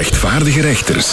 rechtvaardige 0.00 0.60
rechters. 0.60 1.12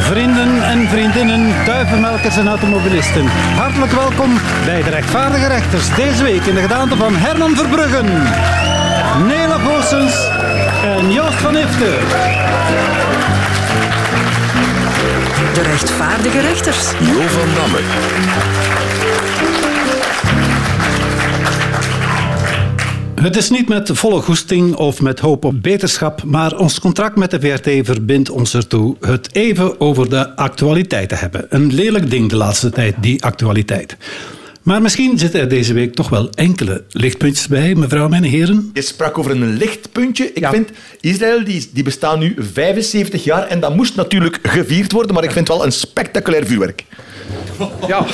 Vrienden 0.00 0.62
en 0.62 0.88
vriendinnen, 0.88 1.64
duivenmelkers 1.66 2.36
en 2.36 2.48
automobilisten. 2.48 3.26
Hartelijk 3.56 3.92
welkom 3.92 4.40
bij 4.64 4.82
de 4.82 4.90
rechtvaardige 4.90 5.46
rechters. 5.46 5.94
Deze 5.94 6.22
week 6.22 6.44
in 6.44 6.54
de 6.54 6.60
gedaante 6.60 6.96
van 6.96 7.16
Herman 7.16 7.56
Verbruggen, 7.56 8.06
Nela 9.26 9.58
Goossens 9.58 10.28
en 10.82 11.12
Joost 11.12 11.38
van 11.38 11.56
Ifte. 11.56 11.98
De 15.54 15.62
rechtvaardige 15.62 16.40
rechters. 16.40 16.90
Jo 17.00 17.26
van 17.26 17.48
Damme. 17.54 17.78
Het 23.18 23.36
is 23.36 23.50
niet 23.50 23.68
met 23.68 23.90
volle 23.92 24.22
goesting 24.22 24.74
of 24.74 25.00
met 25.00 25.20
hoop 25.20 25.44
op 25.44 25.62
beterschap, 25.62 26.22
maar 26.22 26.58
ons 26.58 26.80
contract 26.80 27.16
met 27.16 27.30
de 27.30 27.40
VRT 27.40 27.86
verbindt 27.86 28.30
ons 28.30 28.54
ertoe 28.54 28.96
het 29.00 29.34
even 29.34 29.80
over 29.80 30.10
de 30.10 30.36
actualiteit 30.36 31.08
te 31.08 31.14
hebben. 31.14 31.46
Een 31.48 31.74
lelijk 31.74 32.10
ding 32.10 32.30
de 32.30 32.36
laatste 32.36 32.70
tijd, 32.70 32.94
die 33.00 33.24
actualiteit. 33.24 33.96
Maar 34.62 34.82
misschien 34.82 35.18
zitten 35.18 35.40
er 35.40 35.48
deze 35.48 35.72
week 35.72 35.94
toch 35.94 36.08
wel 36.08 36.30
enkele 36.30 36.84
lichtpuntjes 36.90 37.48
bij, 37.48 37.74
mevrouw 37.74 38.10
en 38.10 38.22
heren. 38.22 38.70
Je 38.72 38.82
sprak 38.82 39.18
over 39.18 39.30
een 39.30 39.56
lichtpuntje. 39.56 40.32
Ik 40.32 40.46
vind, 40.46 40.70
Israël 41.00 41.44
die, 41.44 41.70
die 41.72 41.84
bestaan 41.84 42.18
nu 42.18 42.34
75 42.38 43.24
jaar 43.24 43.46
en 43.46 43.60
dat 43.60 43.76
moest 43.76 43.96
natuurlijk 43.96 44.38
gevierd 44.42 44.92
worden, 44.92 45.14
maar 45.14 45.24
ik 45.24 45.30
vind 45.30 45.48
het 45.48 45.56
wel 45.56 45.66
een 45.66 45.72
spectaculair 45.72 46.46
vuurwerk. 46.46 46.84
Ja. 47.86 48.06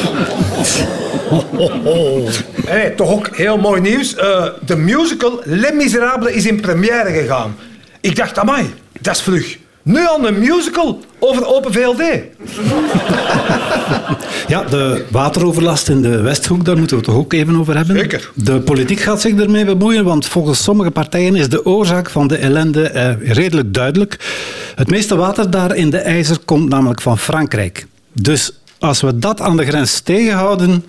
Hey, 2.67 2.91
toch 2.91 3.11
ook 3.11 3.37
heel 3.37 3.59
mooi 3.59 3.81
nieuws. 3.81 4.15
Eh, 4.15 4.47
de 4.67 4.77
musical 4.77 5.41
Les 5.45 5.73
Miserables 5.73 6.33
is 6.33 6.47
in 6.47 6.61
première 6.61 7.11
gegaan. 7.11 7.57
Ik 8.01 8.17
dacht, 8.17 8.39
amai, 8.39 8.75
dat 9.01 9.15
is 9.15 9.23
vlug. 9.23 9.59
Nu 9.83 10.07
al 10.07 10.27
een 10.27 10.39
musical 10.39 11.01
over 11.19 11.47
Open 11.47 11.73
VLD. 11.73 12.03
Ja, 14.47 14.63
de 14.63 15.05
wateroverlast 15.11 15.89
in 15.89 16.03
de 16.03 16.21
Westhoek, 16.21 16.65
daar 16.65 16.77
moeten 16.77 16.97
we 16.97 17.03
het 17.03 17.13
toch 17.13 17.23
ook 17.23 17.33
even 17.33 17.57
over 17.57 17.77
hebben. 17.77 17.99
Zeker. 17.99 18.31
De 18.35 18.61
politiek 18.61 19.01
gaat 19.01 19.21
zich 19.21 19.41
ermee 19.41 19.65
bemoeien, 19.65 20.05
want 20.05 20.27
volgens 20.27 20.63
sommige 20.63 20.91
partijen 20.91 21.35
is 21.35 21.49
de 21.49 21.67
oorzaak 21.67 22.11
van 22.11 22.27
de 22.27 22.37
ellende 22.37 22.89
eh, 22.89 23.33
redelijk 23.33 23.75
duidelijk. 23.75 24.19
Het 24.75 24.91
meeste 24.91 25.17
water 25.17 25.51
daar 25.51 25.77
in 25.77 25.91
de 25.91 25.99
IJzer 25.99 26.39
komt 26.45 26.69
namelijk 26.69 27.01
van 27.01 27.19
Frankrijk. 27.19 27.87
Dus 28.13 28.53
als 28.85 29.01
we 29.01 29.19
dat 29.19 29.41
aan 29.41 29.57
de 29.57 29.65
grens 29.65 30.01
tegenhouden, 30.01 30.85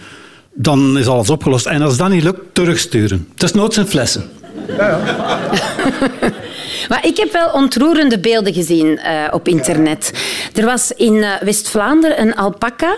dan 0.54 0.98
is 0.98 1.08
alles 1.08 1.30
opgelost. 1.30 1.66
En 1.66 1.82
als 1.82 1.98
dat 1.98 2.10
niet 2.10 2.24
lukt, 2.24 2.42
terugsturen. 2.54 3.28
Het 3.34 3.44
is 3.44 3.54
noods 3.54 3.78
in 3.78 3.86
flessen. 3.86 4.30
Maar 6.90 7.06
ik 7.06 7.18
heb 7.18 7.32
wel 7.32 7.50
ontroerende 7.50 8.20
beelden 8.20 8.54
gezien 8.54 8.98
eh, 8.98 9.24
op 9.32 9.48
internet. 9.48 10.12
Er 10.54 10.66
was 10.66 10.92
in 10.92 11.24
eh, 11.24 11.30
West-Vlaanderen 11.42 12.22
een 12.22 12.36
alpaca 12.36 12.98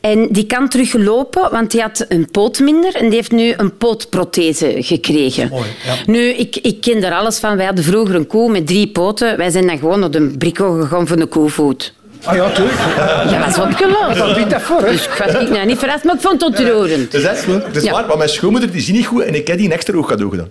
en 0.00 0.28
die 0.30 0.46
kan 0.46 0.68
teruglopen, 0.68 1.50
want 1.50 1.70
die 1.70 1.80
had 1.80 2.04
een 2.08 2.30
poot 2.30 2.58
minder 2.58 2.94
en 2.94 3.04
die 3.04 3.14
heeft 3.14 3.32
nu 3.32 3.54
een 3.56 3.76
pootprothese 3.76 4.74
gekregen. 4.78 5.52
Nu, 6.06 6.28
ik, 6.28 6.56
ik 6.56 6.80
ken 6.80 7.00
daar 7.00 7.14
alles 7.14 7.38
van. 7.38 7.56
Wij 7.56 7.66
hadden 7.66 7.84
vroeger 7.84 8.14
een 8.14 8.26
koe 8.26 8.50
met 8.50 8.66
drie 8.66 8.88
poten. 8.88 9.36
Wij 9.36 9.50
zijn 9.50 9.66
dan 9.66 9.78
gewoon 9.78 10.04
op 10.04 10.12
de 10.12 10.34
bricko 10.38 10.80
gegaan 10.80 11.06
voor 11.06 11.16
de 11.16 11.26
koevoet. 11.26 11.92
Ah 12.28 12.34
ja, 12.36 12.50
tuurlijk. 12.50 12.76
Ja, 13.30 13.38
dat 13.38 13.48
is 13.48 13.58
opgelost. 13.58 14.18
Dat 14.18 14.34
biedt 14.36 14.50
dat 14.50 14.62
voor, 14.62 14.80
hè? 14.80 14.90
Dus 14.90 15.04
ik 15.04 15.22
was 15.24 15.40
niet, 15.40 15.50
nou, 15.50 15.66
niet 15.66 15.78
verrast, 15.78 16.04
maar 16.04 16.14
ik 16.14 16.20
vond 16.20 16.40
het 16.40 16.50
ontroerend. 16.58 17.10
Dus 17.10 17.22
dat 17.22 17.36
is, 17.36 17.44
dat 17.46 17.76
is 17.76 17.82
Ja. 17.82 17.92
waar, 17.92 18.06
maar 18.06 18.16
mijn 18.16 18.28
schoonmoeder 18.28 18.70
die 18.70 18.80
ziet 18.80 18.94
niet 18.94 19.06
goed 19.06 19.22
en 19.22 19.34
ik 19.34 19.46
heb 19.46 19.56
die 19.56 19.66
een 19.66 19.72
extra 19.72 19.96
oog 19.96 20.06
cadeau 20.08 20.30
gedaan. 20.30 20.50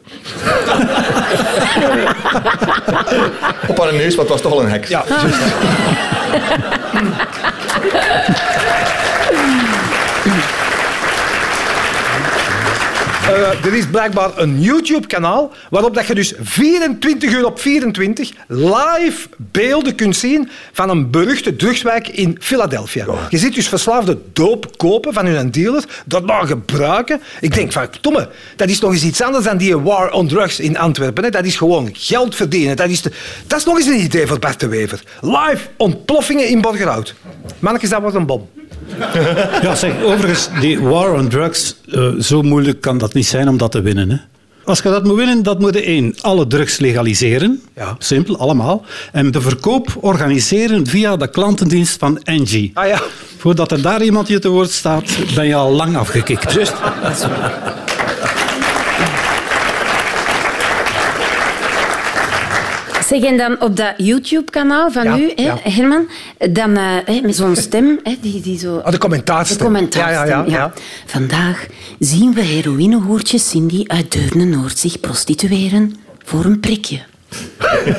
Op 3.68 3.80
haar 3.80 3.94
neus, 3.94 4.16
want 4.16 4.30
het 4.30 4.30
was 4.30 4.42
toch 4.42 4.52
al 4.52 4.62
een 4.62 4.70
heks. 4.70 4.90
Ja. 4.90 5.04
Eh, 13.28 13.66
er 13.66 13.74
is 13.74 13.88
blijkbaar 13.88 14.30
een 14.36 14.62
YouTube-kanaal 14.62 15.52
waarop 15.70 15.94
dat 15.96 16.08
je 16.08 16.16
dus 16.16 16.34
24 16.42 17.32
uur 17.32 17.46
op 17.46 17.60
24 17.60 18.32
live 18.48 19.28
beelden 19.38 19.96
kunt 19.96 20.16
zien 20.16 20.50
van 20.74 20.90
een 20.90 21.10
beruchte 21.10 21.56
drugswijk 21.56 22.08
in 22.08 22.38
Philadelphia. 22.40 23.06
Je 23.30 23.38
ziet 23.38 23.56
dus 23.56 23.68
verslaafde 23.68 24.18
doop 24.34 24.78
kopen 24.78 25.14
van 25.14 25.26
hun 25.26 25.52
dealer, 25.52 25.84
dat 26.06 26.26
maar 26.26 26.48
gebruiken. 26.48 27.22
Ik 27.40 27.54
denk 27.54 27.72
van, 27.72 27.88
domme, 28.02 28.30
dat 28.56 28.70
is 28.70 28.80
nog 28.80 28.92
eens 28.92 29.04
iets 29.04 29.22
anders 29.22 29.46
dan 29.46 29.58
die 29.58 29.78
war 29.78 30.12
on 30.12 30.28
drugs 30.28 30.60
in 30.60 30.78
Antwerpen. 30.78 31.24
Hè. 31.24 31.30
Dat 31.30 31.46
is 31.46 31.56
gewoon 31.56 31.90
geld 31.94 32.36
verdienen. 32.36 32.76
Dat 32.76 32.90
is, 32.90 33.02
de- 33.02 33.12
dat 33.48 33.60
is 33.60 33.66
nog 33.66 33.78
eens 33.78 33.88
een 33.88 34.00
idee 34.04 34.28
voor 34.28 34.40
Bart 34.40 34.60
de 34.60 34.68
Wever. 34.68 35.02
Live 35.22 35.68
ontploffingen 35.78 36.48
in 36.48 36.62
Borgerhout. 36.62 37.14
Mannetjes, 37.60 37.90
dat 37.90 38.02
wordt 38.02 38.16
een 38.16 38.26
bom. 38.26 38.50
Ja, 39.62 39.76
zeg, 39.76 40.04
overigens, 40.04 40.50
die 40.60 40.80
war 40.80 41.14
on 41.14 41.28
drugs, 41.28 41.76
eh, 41.92 42.10
zo 42.20 42.42
moeilijk 42.42 42.82
kan 42.82 42.98
dat 42.98 43.14
niet 43.14 43.28
zijn 43.28 43.50
om 43.50 43.58
dat 43.58 43.72
te 43.72 43.82
winnen. 43.82 44.10
Hè? 44.10 44.18
Als 44.64 44.80
je 44.80 44.90
dat 44.90 45.04
moet 45.04 45.16
winnen, 45.16 45.44
dat 45.44 45.60
moet 45.60 45.74
je 45.74 45.82
één, 45.82 46.16
alle 46.22 46.48
drugs 46.48 46.78
legaliseren. 46.78 47.62
Ja. 47.76 47.96
Simpel, 48.00 48.38
allemaal. 48.38 48.86
En 49.12 49.32
de 49.32 49.42
verkoop 49.42 49.98
organiseren 50.02 50.88
via 50.88 51.18
de 51.18 51.30
klantendienst 51.30 52.00
van 52.00 52.20
Engie. 52.24 52.72
Ah 52.74 52.88
ja. 52.88 53.02
Voordat 53.38 53.72
er 53.72 53.82
daar 53.82 54.04
iemand 54.04 54.28
je 54.28 54.40
te 54.40 54.50
woord 54.50 54.72
staat, 54.72 55.18
ben 55.36 55.46
je 55.46 55.56
al 55.56 55.72
lang 55.72 55.98
afgekikt. 55.98 56.54
Juist. 56.54 56.74
Zeg, 63.08 63.22
en 63.24 63.38
dan 63.38 63.62
op 63.62 63.76
dat 63.76 63.94
YouTube-kanaal 63.98 64.92
van 64.92 65.04
Ja, 65.04 65.18
u, 65.18 65.32
hè, 65.36 65.44
ja. 65.44 65.58
Herman, 65.64 66.08
dan 66.52 66.78
eh, 66.78 66.84
hè, 67.06 67.22
met 67.22 67.36
zo'n 67.36 67.56
stem, 67.68 68.00
hè, 68.04 68.16
die, 68.22 68.42
die 68.42 68.60
zo... 68.60 68.78
Ah, 68.78 68.92
de 68.92 68.98
commentaarstem. 68.98 69.58
De 69.58 69.64
commentaarstem, 69.64 70.28
Ja, 70.28 70.38
ja, 70.38 70.44
ja, 70.48 70.58
ja. 70.58 70.74
Vandaag 71.06 71.66
zien 72.00 72.34
we 72.34 72.42
heroïnehoertje 72.42 73.40
Cindy 73.40 73.84
uit 73.88 74.12
Deurne-Noord 74.12 74.78
zich 74.80 75.00
prostitueren 75.00 75.96
voor 76.24 76.46
een 76.46 76.60
prikje. 76.60 77.00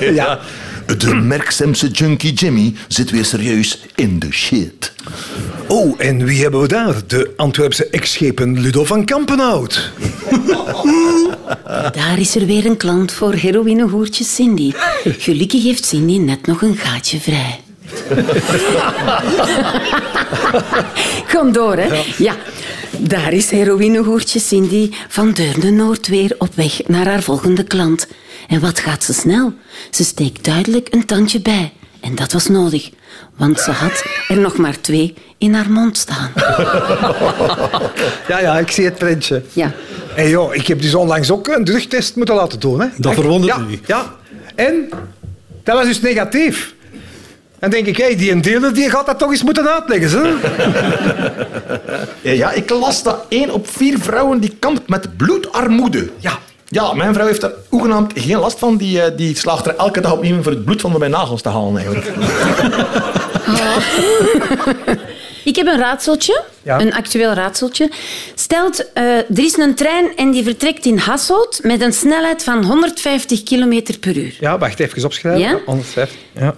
Ja. 0.00 0.38
De 0.97 1.15
merksemse 1.34 1.88
junkie 1.88 2.32
Jimmy 2.32 2.75
zit 2.88 3.10
weer 3.10 3.25
serieus 3.25 3.81
in 3.94 4.19
de 4.19 4.32
shit. 4.32 4.93
Oh, 5.66 5.94
en 5.99 6.25
wie 6.25 6.43
hebben 6.43 6.60
we 6.60 6.69
daar? 6.69 6.94
De 7.06 7.32
Antwerpse 7.37 7.88
ex-schepen 7.91 8.60
Ludo 8.60 8.84
van 8.84 9.04
Kampenhout. 9.04 9.91
Daar 11.93 12.19
is 12.19 12.37
er 12.37 12.47
weer 12.47 12.66
een 12.66 12.77
klant 12.77 13.12
voor 13.12 13.32
heroïnehoertje 13.32 14.25
Cindy. 14.25 14.72
Gelukkig 15.04 15.62
heeft 15.62 15.84
Cindy 15.84 16.19
net 16.19 16.47
nog 16.47 16.62
een 16.62 16.77
gaatje 16.77 17.21
vrij. 17.21 17.60
Kom 21.34 21.53
door, 21.53 21.77
hè. 21.77 22.03
Ja. 22.19 22.37
Daar 23.00 23.32
is 23.32 23.50
heroïnehoertje 23.50 24.38
Cindy 24.38 24.91
van 25.09 25.32
Deurne 25.32 25.70
Noord 25.70 26.06
weer 26.06 26.34
op 26.38 26.54
weg 26.54 26.81
naar 26.86 27.06
haar 27.06 27.22
volgende 27.22 27.64
klant. 27.64 28.06
En 28.48 28.60
wat 28.60 28.81
gaat 28.81 29.04
ze 29.04 29.12
snel? 29.12 29.53
Ze 29.91 30.04
steekt 30.04 30.44
duidelijk 30.44 30.88
een 30.91 31.06
tandje 31.06 31.41
bij. 31.41 31.72
En 32.00 32.14
dat 32.14 32.32
was 32.32 32.47
nodig, 32.47 32.91
want 33.36 33.60
ze 33.60 33.70
had 33.70 34.04
er 34.28 34.38
nog 34.38 34.56
maar 34.56 34.81
twee 34.81 35.14
in 35.38 35.54
haar 35.54 35.70
mond 35.70 35.97
staan. 35.97 36.32
Ja, 38.28 38.41
ja, 38.41 38.59
ik 38.59 38.70
zie 38.70 38.84
het 38.84 38.98
prentje. 38.98 39.42
Ja. 39.53 39.72
Hé 40.09 40.22
hey, 40.22 40.30
joh, 40.30 40.54
ik 40.54 40.66
heb 40.66 40.82
dus 40.82 40.94
onlangs 40.94 41.30
ook 41.30 41.48
een 41.48 41.65
drugtest 41.65 42.16
moeten 42.16 42.34
laten 42.34 42.60
doen. 42.60 42.80
Hè. 42.80 42.86
Dat 42.97 43.15
verwondert 43.15 43.56
ja, 43.56 43.59
me 43.59 43.69
niet. 43.69 43.86
Ja, 43.86 44.15
en 44.54 44.88
dat 45.62 45.76
was 45.76 45.86
dus 45.86 46.00
negatief. 46.00 46.75
Dan 47.60 47.70
denk 47.70 47.86
ik, 47.86 47.96
hey, 47.96 48.16
die 48.16 48.30
een 48.30 48.42
dealer 48.42 48.74
die 48.74 48.91
gaat 48.91 49.06
dat 49.06 49.19
toch 49.19 49.30
eens 49.30 49.42
moeten 49.42 49.69
uitleggen. 49.69 50.20
Hè? 50.22 50.32
Ja, 52.34 52.50
ik 52.52 52.70
las 52.70 53.02
dat 53.02 53.24
één 53.28 53.50
op 53.50 53.69
vier 53.70 53.98
vrouwen 53.98 54.41
die 54.41 54.56
kampt 54.58 54.88
met 54.88 55.16
bloedarmoede. 55.16 56.08
Ja. 56.18 56.38
Ja, 56.70 56.92
mijn 56.94 57.14
vrouw 57.14 57.26
heeft 57.26 57.41
daar 57.41 57.52
hoegenaamd 57.68 58.12
geen 58.14 58.38
last 58.38 58.58
van. 58.58 58.76
Die, 58.76 59.02
eh, 59.02 59.16
die 59.16 59.36
slaagt 59.36 59.66
er 59.66 59.76
elke 59.76 60.00
dag 60.00 60.12
opnieuw 60.12 60.42
voor 60.42 60.52
het 60.52 60.64
bloed 60.64 60.80
van 60.80 60.98
mijn 60.98 61.10
nagels 61.10 61.42
te 61.42 61.48
halen, 61.48 61.77
eigenlijk. 61.77 62.06
Ik 65.44 65.56
heb 65.56 65.66
een 65.66 65.78
raadseltje, 65.78 66.42
Ja. 66.62 66.80
een 66.80 66.94
actueel 66.94 67.33
raadseltje. 67.33 67.91
Stelt, 68.34 68.92
eh, 68.92 69.04
er 69.16 69.38
is 69.38 69.56
een 69.56 69.74
trein 69.74 70.16
en 70.16 70.30
die 70.30 70.42
vertrekt 70.44 70.84
in 70.86 70.98
Hasselt 70.98 71.60
met 71.62 71.80
een 71.80 71.92
snelheid 71.92 72.44
van 72.44 72.65
150 72.65 73.42
km 73.42 73.83
per 74.00 74.16
uur. 74.16 74.36
Ja, 74.41 74.59
wacht, 74.59 74.80
even 74.80 75.04
opschrijven. 75.04 75.41
Ja? 75.41 75.59
150. 75.66 76.18
Ja. 76.33 76.54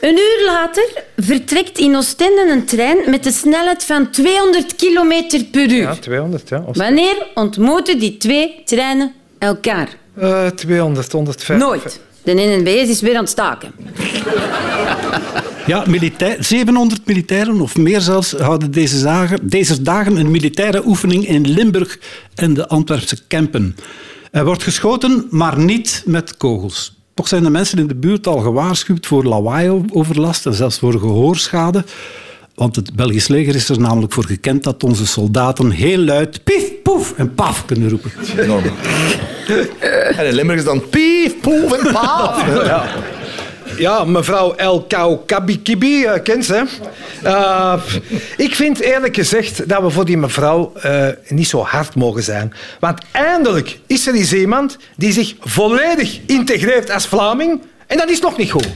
Een 0.00 0.16
uur 0.18 0.46
later 0.46 1.02
vertrekt 1.16 1.78
in 1.78 1.96
Oostende 1.96 2.46
een 2.50 2.64
trein 2.64 3.10
met 3.10 3.26
een 3.26 3.32
snelheid 3.32 3.84
van 3.84 4.10
200 4.10 4.74
km 4.76 5.42
per 5.50 5.70
uur. 5.70 5.76
ja, 5.76 5.94
200. 5.94 6.48
Ja. 6.48 6.64
Wanneer 6.72 7.26
ontmoeten 7.34 7.98
die 7.98 8.16
twee 8.16 8.62
treinen 8.64 9.12
elkaar? 9.38 9.88
Eh, 10.14 10.46
200, 10.46 11.12
150. 11.12 11.66
Nooit. 11.68 12.00
De 12.22 12.32
NNB 12.34 12.66
is 12.66 13.00
weer 13.00 13.14
aan 13.14 13.20
het 13.20 13.30
staken. 13.30 13.72
Ja, 15.66 15.84
militair, 15.86 16.36
700 16.44 17.06
militairen 17.06 17.60
of 17.60 17.76
meer 17.76 18.00
zelfs 18.00 18.32
houden 18.32 18.70
deze 18.70 19.02
dagen, 19.02 19.38
deze 19.48 19.82
dagen 19.82 20.16
een 20.16 20.30
militaire 20.30 20.86
oefening 20.86 21.28
in 21.28 21.48
Limburg 21.50 21.98
en 22.34 22.54
de 22.54 22.68
Antwerpse 22.68 23.18
Kempen. 23.26 23.76
Er 24.30 24.44
wordt 24.44 24.62
geschoten, 24.62 25.26
maar 25.30 25.58
niet 25.58 26.02
met 26.06 26.36
kogels. 26.36 26.97
Toch 27.18 27.28
zijn 27.28 27.42
de 27.42 27.50
mensen 27.50 27.78
in 27.78 27.86
de 27.86 27.94
buurt 27.94 28.26
al 28.26 28.38
gewaarschuwd 28.38 29.06
voor 29.06 29.24
lawaai-overlast 29.24 30.46
en 30.46 30.54
zelfs 30.54 30.78
voor 30.78 30.92
gehoorschade. 30.92 31.84
Want 32.54 32.76
het 32.76 32.94
Belgisch 32.94 33.28
leger 33.28 33.54
is 33.54 33.68
er 33.68 33.80
namelijk 33.80 34.12
voor 34.12 34.24
gekend 34.24 34.64
dat 34.64 34.84
onze 34.84 35.06
soldaten 35.06 35.70
heel 35.70 35.98
luid 35.98 36.44
pief, 36.44 36.64
poef 36.82 37.12
en 37.16 37.34
paf 37.34 37.64
kunnen 37.64 37.88
roepen. 37.88 38.10
Enorm. 38.38 38.62
en 40.16 40.26
in 40.26 40.34
Limburg 40.34 40.58
is 40.58 40.64
dan 40.64 40.88
pief, 40.88 41.40
poef 41.40 41.72
en 41.72 41.92
paaf. 41.92 42.44
Ja. 42.66 42.86
Ja, 43.78 44.04
mevrouw 44.04 44.54
El 44.54 44.84
Kaukabikibi, 44.88 46.02
uh, 46.02 46.12
kent 46.22 46.44
ze. 46.44 46.64
Uh, 47.24 47.74
ik 48.36 48.54
vind 48.54 48.80
eerlijk 48.80 49.14
gezegd 49.14 49.68
dat 49.68 49.82
we 49.82 49.90
voor 49.90 50.04
die 50.04 50.16
mevrouw 50.16 50.72
uh, 50.84 51.06
niet 51.28 51.48
zo 51.48 51.62
hard 51.62 51.94
mogen 51.94 52.22
zijn. 52.22 52.52
Want 52.80 53.00
eindelijk 53.10 53.78
is 53.86 54.06
er 54.06 54.14
eens 54.14 54.32
iemand 54.32 54.76
die 54.96 55.12
zich 55.12 55.34
volledig 55.40 56.18
integreert 56.26 56.90
als 56.90 57.06
Vlaming. 57.06 57.62
En 57.86 57.96
dat 57.96 58.10
is 58.10 58.20
nog 58.20 58.36
niet 58.36 58.50
goed. 58.50 58.68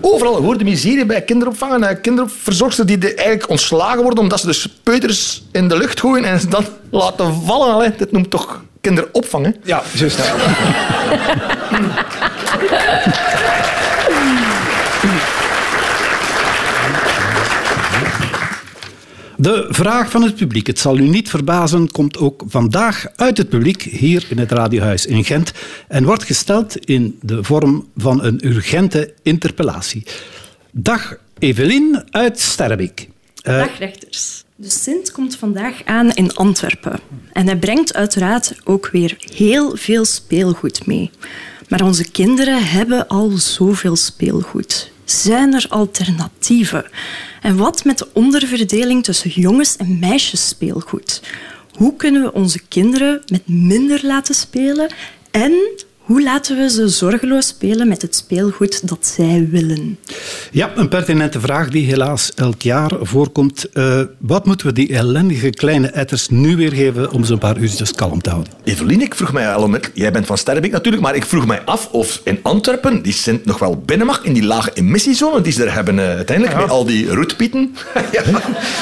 Overal 0.00 0.42
hoort 0.42 0.58
de 0.58 0.64
miserie 0.64 1.06
bij 1.06 1.22
kinderopvang 1.22 2.00
kinderverzorgsters 2.00 2.88
die 2.88 3.14
eigenlijk 3.14 3.48
ontslagen 3.48 4.02
worden 4.02 4.18
omdat 4.22 4.40
ze 4.40 4.46
de 4.46 4.52
speuters 4.52 5.42
in 5.52 5.68
de 5.68 5.76
lucht 5.76 6.00
gooien 6.00 6.24
en 6.24 6.40
ze 6.40 6.48
dan 6.48 6.64
laten 6.90 7.34
vallen. 7.44 7.74
Allee, 7.74 7.92
dit 7.96 8.12
noemt 8.12 8.30
toch 8.30 8.62
kinderopvang, 8.80 9.44
hè? 9.44 9.50
Ja, 9.62 9.82
juist. 9.92 10.18
De 19.36 19.66
vraag 19.68 20.10
van 20.10 20.22
het 20.22 20.34
publiek, 20.34 20.66
het 20.66 20.78
zal 20.78 20.98
u 20.98 21.08
niet 21.08 21.30
verbazen, 21.30 21.90
komt 21.90 22.18
ook 22.18 22.44
vandaag 22.46 23.06
uit 23.16 23.38
het 23.38 23.48
publiek 23.48 23.82
hier 23.82 24.26
in 24.28 24.38
het 24.38 24.52
Radiohuis 24.52 25.06
in 25.06 25.24
Gent 25.24 25.52
en 25.88 26.04
wordt 26.04 26.24
gesteld 26.24 26.76
in 26.76 27.18
de 27.22 27.44
vorm 27.44 27.88
van 27.96 28.24
een 28.24 28.46
urgente 28.46 29.14
interpellatie. 29.22 30.06
Dag 30.70 31.16
Evelien 31.38 32.02
uit 32.10 32.40
Sterrebeek. 32.40 33.08
Uh, 33.42 33.58
Dag 33.58 33.78
rechters. 33.78 34.44
De 34.56 34.70
Sint 34.70 35.12
komt 35.12 35.36
vandaag 35.36 35.84
aan 35.84 36.10
in 36.10 36.34
Antwerpen 36.34 37.00
en 37.32 37.46
hij 37.46 37.56
brengt 37.56 37.94
uiteraard 37.94 38.54
ook 38.64 38.88
weer 38.92 39.16
heel 39.34 39.76
veel 39.76 40.04
speelgoed 40.04 40.86
mee. 40.86 41.10
Maar 41.74 41.86
onze 41.86 42.10
kinderen 42.10 42.66
hebben 42.66 43.08
al 43.08 43.30
zoveel 43.30 43.96
speelgoed. 43.96 44.90
Zijn 45.04 45.54
er 45.54 45.66
alternatieven? 45.68 46.84
En 47.42 47.56
wat 47.56 47.84
met 47.84 47.98
de 47.98 48.08
onderverdeling 48.12 49.04
tussen 49.04 49.30
jongens- 49.30 49.76
en 49.76 49.98
meisjesspeelgoed? 49.98 51.22
Hoe 51.72 51.96
kunnen 51.96 52.22
we 52.22 52.32
onze 52.32 52.60
kinderen 52.68 53.22
met 53.26 53.48
minder 53.48 54.00
laten 54.02 54.34
spelen 54.34 54.92
en 55.30 55.52
hoe 56.04 56.22
laten 56.22 56.56
we 56.56 56.70
ze 56.70 56.88
zorgeloos 56.88 57.46
spelen 57.46 57.88
met 57.88 58.02
het 58.02 58.14
speelgoed 58.14 58.88
dat 58.88 59.06
zij 59.06 59.48
willen? 59.50 59.98
Ja, 60.50 60.72
een 60.76 60.88
pertinente 60.88 61.40
vraag 61.40 61.68
die 61.68 61.86
helaas 61.86 62.34
elk 62.34 62.62
jaar 62.62 62.90
voorkomt. 63.00 63.66
Uh, 63.74 64.00
wat 64.18 64.46
moeten 64.46 64.66
we 64.66 64.72
die 64.72 64.94
ellendige 64.94 65.50
kleine 65.50 65.86
etters 65.86 66.28
nu 66.28 66.56
weer 66.56 66.72
geven 66.72 67.10
om 67.10 67.24
ze 67.24 67.32
een 67.32 67.38
paar 67.38 67.58
uurtjes 67.58 67.92
kalm 67.92 68.22
te 68.22 68.30
houden? 68.30 68.52
Evelien, 68.64 69.00
ik 69.00 69.14
vroeg 69.14 69.32
mij 69.32 69.54
al 69.54 69.68
met... 69.68 69.90
Jij 69.94 70.12
bent 70.12 70.26
van 70.26 70.38
Sterrebeek 70.38 70.72
natuurlijk, 70.72 71.02
maar 71.02 71.14
ik 71.14 71.24
vroeg 71.24 71.46
mij 71.46 71.62
af 71.64 71.88
of 71.90 72.20
in 72.24 72.38
Antwerpen 72.42 73.02
die 73.02 73.12
Sint 73.12 73.44
nog 73.44 73.58
wel 73.58 73.82
binnen 73.86 74.06
mag 74.06 74.22
in 74.22 74.32
die 74.32 74.44
lage 74.44 74.70
emissiezone 74.74 75.40
die 75.40 75.52
ze 75.52 75.64
er 75.64 75.74
hebben 75.74 75.94
uh, 75.94 76.04
uiteindelijk, 76.04 76.56
ja. 76.56 76.62
met 76.62 76.70
al 76.70 76.84
die 76.84 77.14
roetpieten. 77.14 77.76
ja. 78.12 78.22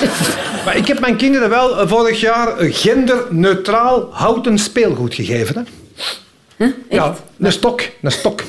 maar 0.65 0.77
ik 0.77 0.87
heb 0.87 1.01
mijn 1.01 1.17
kinderen 1.17 1.49
wel 1.49 1.89
vorig 1.89 2.21
jaar 2.21 2.55
genderneutraal 2.59 4.09
houten 4.13 4.59
speelgoed 4.59 5.15
gegeven. 5.15 5.55
Hè? 5.55 5.63
Huh? 6.63 6.73
Ja, 6.91 7.15
een 7.39 7.53
stok. 7.53 7.83
Een 8.03 8.11
stok. 8.11 8.43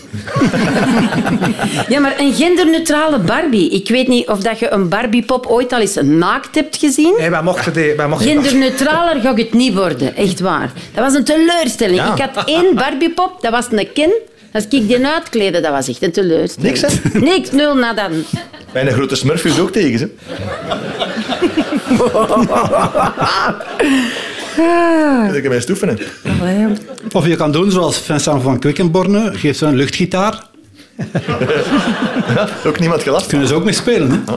ja, 1.94 2.00
maar 2.00 2.14
een 2.18 2.34
genderneutrale 2.34 3.20
Barbie. 3.20 3.70
Ik 3.70 3.90
weet 3.90 4.08
niet 4.08 4.28
of 4.28 4.40
dat 4.40 4.60
je 4.60 4.72
een 4.72 4.90
Barbiepop 4.90 5.46
ooit 5.46 5.74
al 5.74 5.80
eens 5.80 5.98
naakt 6.02 6.56
hebt 6.56 6.78
gezien. 6.78 7.16
Nee, 7.18 7.30
wij 7.30 7.42
mochten 7.42 7.74
die... 7.74 7.94
Wij 7.94 8.08
mochten 8.08 8.28
Genderneutraler 8.28 9.22
gaat 9.22 9.38
het 9.38 9.54
niet 9.54 9.74
worden, 9.74 10.16
echt 10.16 10.40
waar. 10.40 10.72
Dat 10.94 11.04
was 11.04 11.14
een 11.14 11.24
teleurstelling. 11.24 11.98
Ja. 11.98 12.14
Ik 12.14 12.30
had 12.34 12.48
één 12.48 12.76
Barbiepop, 12.76 13.38
dat 13.42 13.52
was 13.52 13.68
een 13.70 13.88
kin. 13.94 14.14
Als 14.54 14.64
ik 14.70 14.88
die 14.88 15.08
uitkleden, 15.08 15.62
dat 15.62 15.72
was 15.72 15.88
echt 15.88 16.04
een 16.04 16.12
teleurstelling. 16.12 16.82
Niks, 16.82 16.94
hè? 17.14 17.20
Niks, 17.20 17.52
nul 17.52 17.76
na 17.76 17.94
dan. 17.94 18.12
Bij 18.72 18.88
een 18.88 18.94
grote 18.94 19.16
smurf 19.16 19.46
is 19.46 19.60
ook 19.60 19.72
tegen, 19.72 20.00
ze. 20.00 20.10
Dat 25.28 25.36
ik 25.36 25.48
mijn 25.48 25.62
stoeven 25.62 26.00
Of 27.12 27.28
je 27.28 27.36
kan 27.36 27.52
doen 27.52 27.72
zoals 27.72 27.98
Vincent 27.98 28.42
van 28.42 28.60
Quickenborne, 28.60 29.32
geeft 29.34 29.58
ze 29.58 29.66
een 29.66 29.76
luchtgitaar. 29.76 30.44
ja, 32.36 32.48
ook 32.68 32.80
niemand 32.80 33.04
gelast. 33.04 33.28
Kunnen 33.28 33.48
ze 33.48 33.54
ook 33.54 33.64
mee 33.64 33.74
spelen. 33.74 34.12
Hè? 34.12 34.34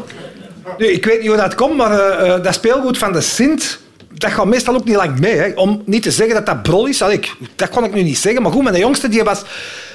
Nu, 0.79 0.87
ik 0.87 1.05
weet 1.05 1.19
niet 1.19 1.29
hoe 1.29 1.37
dat 1.37 1.55
komt, 1.55 1.77
maar 1.77 1.93
uh, 2.27 2.43
dat 2.43 2.55
speelgoed 2.55 2.99
van 2.99 3.13
de 3.13 3.21
Sint 3.21 3.79
dat 4.19 4.31
gaat 4.31 4.47
meestal 4.47 4.75
ook 4.75 4.85
niet 4.85 4.97
lang 4.97 5.19
mee. 5.19 5.35
Hè. 5.35 5.53
Om 5.55 5.83
niet 5.85 6.03
te 6.03 6.11
zeggen 6.11 6.35
dat 6.35 6.47
dat 6.47 6.63
brol 6.63 6.87
is, 6.87 7.01
ik, 7.01 7.35
dat 7.57 7.69
kon 7.69 7.85
ik 7.85 7.95
nu 7.95 8.03
niet 8.03 8.19
zeggen. 8.19 8.43
Maar 8.43 8.53
goed, 8.53 8.63
mijn 8.63 8.77
jongste 8.77 9.09
die 9.09 9.23
was 9.23 9.43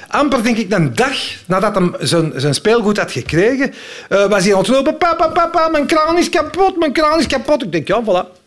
amper, 0.08 0.42
denk 0.42 0.56
ik, 0.56 0.72
een 0.72 0.94
dag 0.94 1.16
nadat 1.46 1.74
hij 1.74 1.90
zijn, 1.98 2.32
zijn 2.36 2.54
speelgoed 2.54 2.96
had 2.96 3.12
gekregen, 3.12 3.72
uh, 4.08 4.26
was 4.26 4.44
hij 4.44 4.52
ontlopen. 4.52 4.96
Papa, 4.96 5.28
papa, 5.28 5.68
mijn 5.68 5.86
kraan 5.86 6.18
is 6.18 6.28
kapot, 6.28 6.78
mijn 6.78 6.92
kraan 6.92 7.18
is 7.18 7.26
kapot. 7.26 7.62
Ik 7.62 7.72
denk, 7.72 7.88
ja, 7.88 8.02
voilà. 8.02 8.41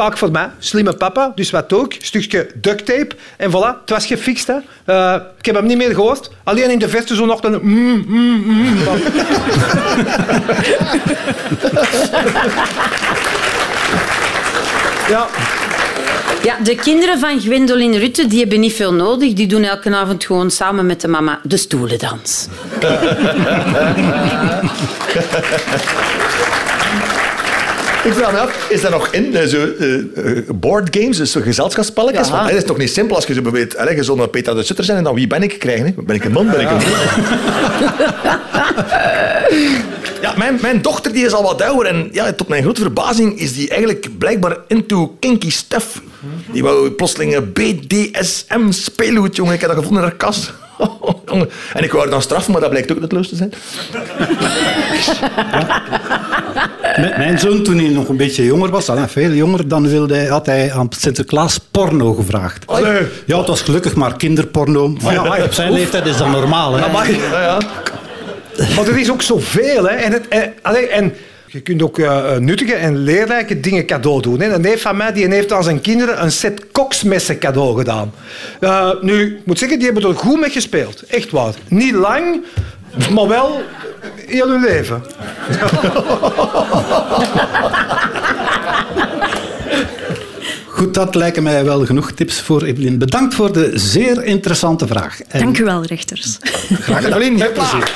Taak 0.00 0.18
voor 0.18 0.30
mij. 0.30 0.50
Slimme 0.58 0.92
papa. 0.92 1.32
Dus 1.34 1.50
wat 1.50 1.72
ook? 1.72 1.94
Stukje 2.00 2.50
duct 2.54 2.86
tape. 2.86 3.08
En 3.36 3.50
voilà, 3.50 3.80
het 3.80 3.90
was 3.90 4.06
gefixt. 4.06 4.46
Hè. 4.46 4.54
Uh, 4.86 5.14
ik 5.38 5.46
heb 5.46 5.54
hem 5.54 5.66
niet 5.66 5.76
meer 5.76 5.94
gehoord. 5.94 6.30
Alleen 6.44 6.70
in 6.70 6.78
de 6.78 6.88
veste 6.88 7.14
zo 7.14 7.26
nog 7.26 7.42
een... 7.42 7.58
Mm, 7.62 8.04
mm, 8.06 8.42
mm. 8.44 8.78
ja. 15.08 15.26
Ja, 16.42 16.56
de 16.62 16.74
kinderen 16.74 17.18
van 17.18 17.40
Gwendoline 17.40 17.98
Rutte 17.98 18.26
die 18.26 18.40
hebben 18.40 18.60
niet 18.60 18.74
veel 18.74 18.94
nodig. 18.94 19.32
Die 19.32 19.46
doen 19.46 19.64
elke 19.64 19.94
avond 19.94 20.24
gewoon 20.24 20.50
samen 20.50 20.86
met 20.86 21.00
de 21.00 21.08
mama 21.08 21.40
de 21.42 21.56
stoelendans. 21.56 22.48
Ik 28.04 28.12
vraag 28.12 28.32
me 28.32 28.38
af, 28.38 28.70
is 28.70 28.80
dat 28.80 28.90
nog 28.90 29.08
in, 29.08 29.32
uh, 29.32 29.42
zo, 29.42 29.68
uh, 29.78 30.48
board 30.54 30.96
games, 30.96 31.16
dus 31.16 31.32
zo 31.32 31.40
gezelschapsspelletjes? 31.40 32.26
Ja. 32.26 32.32
Want 32.32 32.48
het 32.48 32.56
is 32.56 32.64
toch 32.64 32.76
niet 32.76 32.90
simpel 32.90 33.16
als 33.16 33.26
je 33.26 33.34
zo 33.34 33.42
bijvoorbeeld, 33.42 33.76
allez, 33.76 33.94
je 33.96 34.02
zonder 34.02 34.28
Peter 34.28 34.54
de 34.54 34.62
Sutter 34.62 34.84
zijn 34.84 34.98
en 34.98 35.04
dan 35.04 35.14
wie 35.14 35.26
ben 35.26 35.42
ik 35.42 35.58
krijgen? 35.58 35.86
Hè? 35.86 35.92
Ben 36.02 36.16
ik 36.16 36.24
een 36.24 36.32
man, 36.32 36.50
ben 36.50 36.60
ik 36.60 36.70
een 36.70 36.80
vrouw? 36.80 38.38
Ja, 40.20 40.34
mijn, 40.36 40.58
mijn 40.62 40.82
dochter 40.82 41.12
die 41.12 41.24
is 41.24 41.32
al 41.32 41.42
wat 41.42 41.62
ouder 41.62 41.86
en 41.86 42.08
ja, 42.12 42.32
tot 42.32 42.48
mijn 42.48 42.62
grote 42.62 42.80
verbazing 42.80 43.38
is 43.38 43.52
die 43.52 43.68
eigenlijk 43.68 44.18
blijkbaar 44.18 44.56
into 44.66 45.16
kinky 45.20 45.50
stuff. 45.50 46.02
Die 46.52 46.62
wou 46.62 46.90
plotseling 46.90 47.36
een 47.36 47.52
BDSM 47.52 48.70
speelgoed, 48.70 49.36
jongen. 49.36 49.54
Ik 49.54 49.60
heb 49.60 49.68
dat 49.70 49.78
gevonden 49.78 50.02
in 50.02 50.08
haar 50.08 50.18
kast. 50.18 50.52
en 51.74 51.82
ik 51.82 51.90
wou 51.90 52.02
haar 52.02 52.10
dan 52.10 52.22
straffen, 52.22 52.52
maar 52.52 52.60
dat 52.60 52.70
blijkt 52.70 52.92
ook 52.92 53.00
nutteloos 53.00 53.28
te 53.28 53.36
zijn. 53.36 53.52
Ja. 56.96 57.16
Mijn 57.16 57.38
zoon, 57.38 57.62
toen 57.62 57.78
hij 57.78 57.88
nog 57.88 58.08
een 58.08 58.16
beetje 58.16 58.44
jonger 58.44 58.70
was, 58.70 58.90
veel 59.06 59.30
jonger, 59.30 59.68
dan 59.68 59.88
wilde 59.88 60.14
hij, 60.14 60.26
had 60.26 60.46
hij 60.46 60.72
aan 60.72 60.88
Sinterklaas 60.90 61.58
porno 61.70 62.12
gevraagd. 62.12 62.66
Allee. 62.66 63.02
Ja, 63.26 63.38
het 63.38 63.48
was 63.48 63.62
gelukkig 63.62 63.94
maar 63.94 64.16
kinderporno. 64.16 64.88
Maar 65.02 65.12
ja, 65.12 65.44
op 65.44 65.52
zijn 65.52 65.72
leeftijd 65.72 66.06
is 66.06 66.16
dat 66.16 66.28
normaal. 66.28 66.74
Hè? 66.74 66.86
Ja, 66.86 67.40
ja. 67.40 67.58
Maar 68.76 68.86
er 68.86 68.98
is 68.98 69.10
ook 69.10 69.22
zoveel. 69.22 69.88
Hè. 69.88 69.94
En, 69.94 70.12
het, 70.12 70.28
en, 70.28 70.52
en 70.90 71.14
je 71.52 71.60
kunt 71.60 71.82
ook 71.82 71.98
uh, 71.98 72.36
nuttige 72.36 72.74
en 72.74 72.96
leerrijke 72.96 73.60
dingen 73.60 73.86
cadeau 73.86 74.22
doen. 74.22 74.40
Hè. 74.40 74.54
Een 74.54 74.60
neef 74.60 74.82
van 74.82 74.96
mij 74.96 75.12
die 75.12 75.28
heeft 75.28 75.52
aan 75.52 75.62
zijn 75.62 75.80
kinderen 75.80 76.22
een 76.22 76.32
set 76.32 76.70
koksmessen 76.72 77.38
cadeau 77.38 77.78
gedaan. 77.78 78.12
Uh, 78.60 78.90
nu, 79.00 79.36
ik 79.36 79.46
moet 79.46 79.58
zeggen, 79.58 79.78
die 79.78 79.90
hebben 79.90 80.10
er 80.10 80.16
goed 80.16 80.40
mee 80.40 80.50
gespeeld. 80.50 81.02
Echt 81.02 81.30
waar. 81.30 81.54
Niet 81.68 81.94
lang, 81.94 82.44
maar 83.14 83.28
wel 83.28 83.62
heel 84.26 84.48
hun 84.48 84.60
leven. 84.60 85.02
Goed, 90.66 90.94
dat 90.94 91.14
lijken 91.14 91.42
mij 91.42 91.64
wel 91.64 91.84
genoeg 91.86 92.12
tips 92.12 92.40
voor 92.40 92.62
Evelien. 92.62 92.98
Bedankt 92.98 93.34
voor 93.34 93.52
de 93.52 93.70
zeer 93.74 94.24
interessante 94.24 94.86
vraag. 94.86 95.20
En... 95.28 95.40
Dank 95.40 95.58
u 95.58 95.64
wel, 95.64 95.84
rechters. 95.84 96.38
Graag 96.80 97.04
gedaan. 97.04 97.36
Met 97.36 97.52
plezier. 97.52 97.92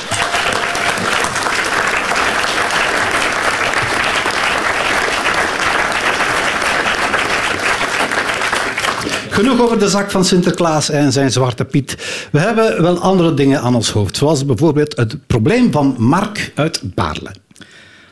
Genoeg 9.34 9.60
over 9.60 9.78
de 9.78 9.88
zak 9.88 10.10
van 10.10 10.24
Sinterklaas 10.24 10.90
en 10.90 11.12
zijn 11.12 11.30
zwarte 11.30 11.64
Piet. 11.64 11.96
We 12.32 12.38
hebben 12.38 12.82
wel 12.82 12.98
andere 12.98 13.34
dingen 13.34 13.60
aan 13.60 13.74
ons 13.74 13.90
hoofd, 13.90 14.16
zoals 14.16 14.46
bijvoorbeeld 14.46 14.96
het 14.96 15.26
probleem 15.26 15.72
van 15.72 15.94
Mark 15.98 16.52
uit 16.54 16.80
Baarle. 16.94 17.30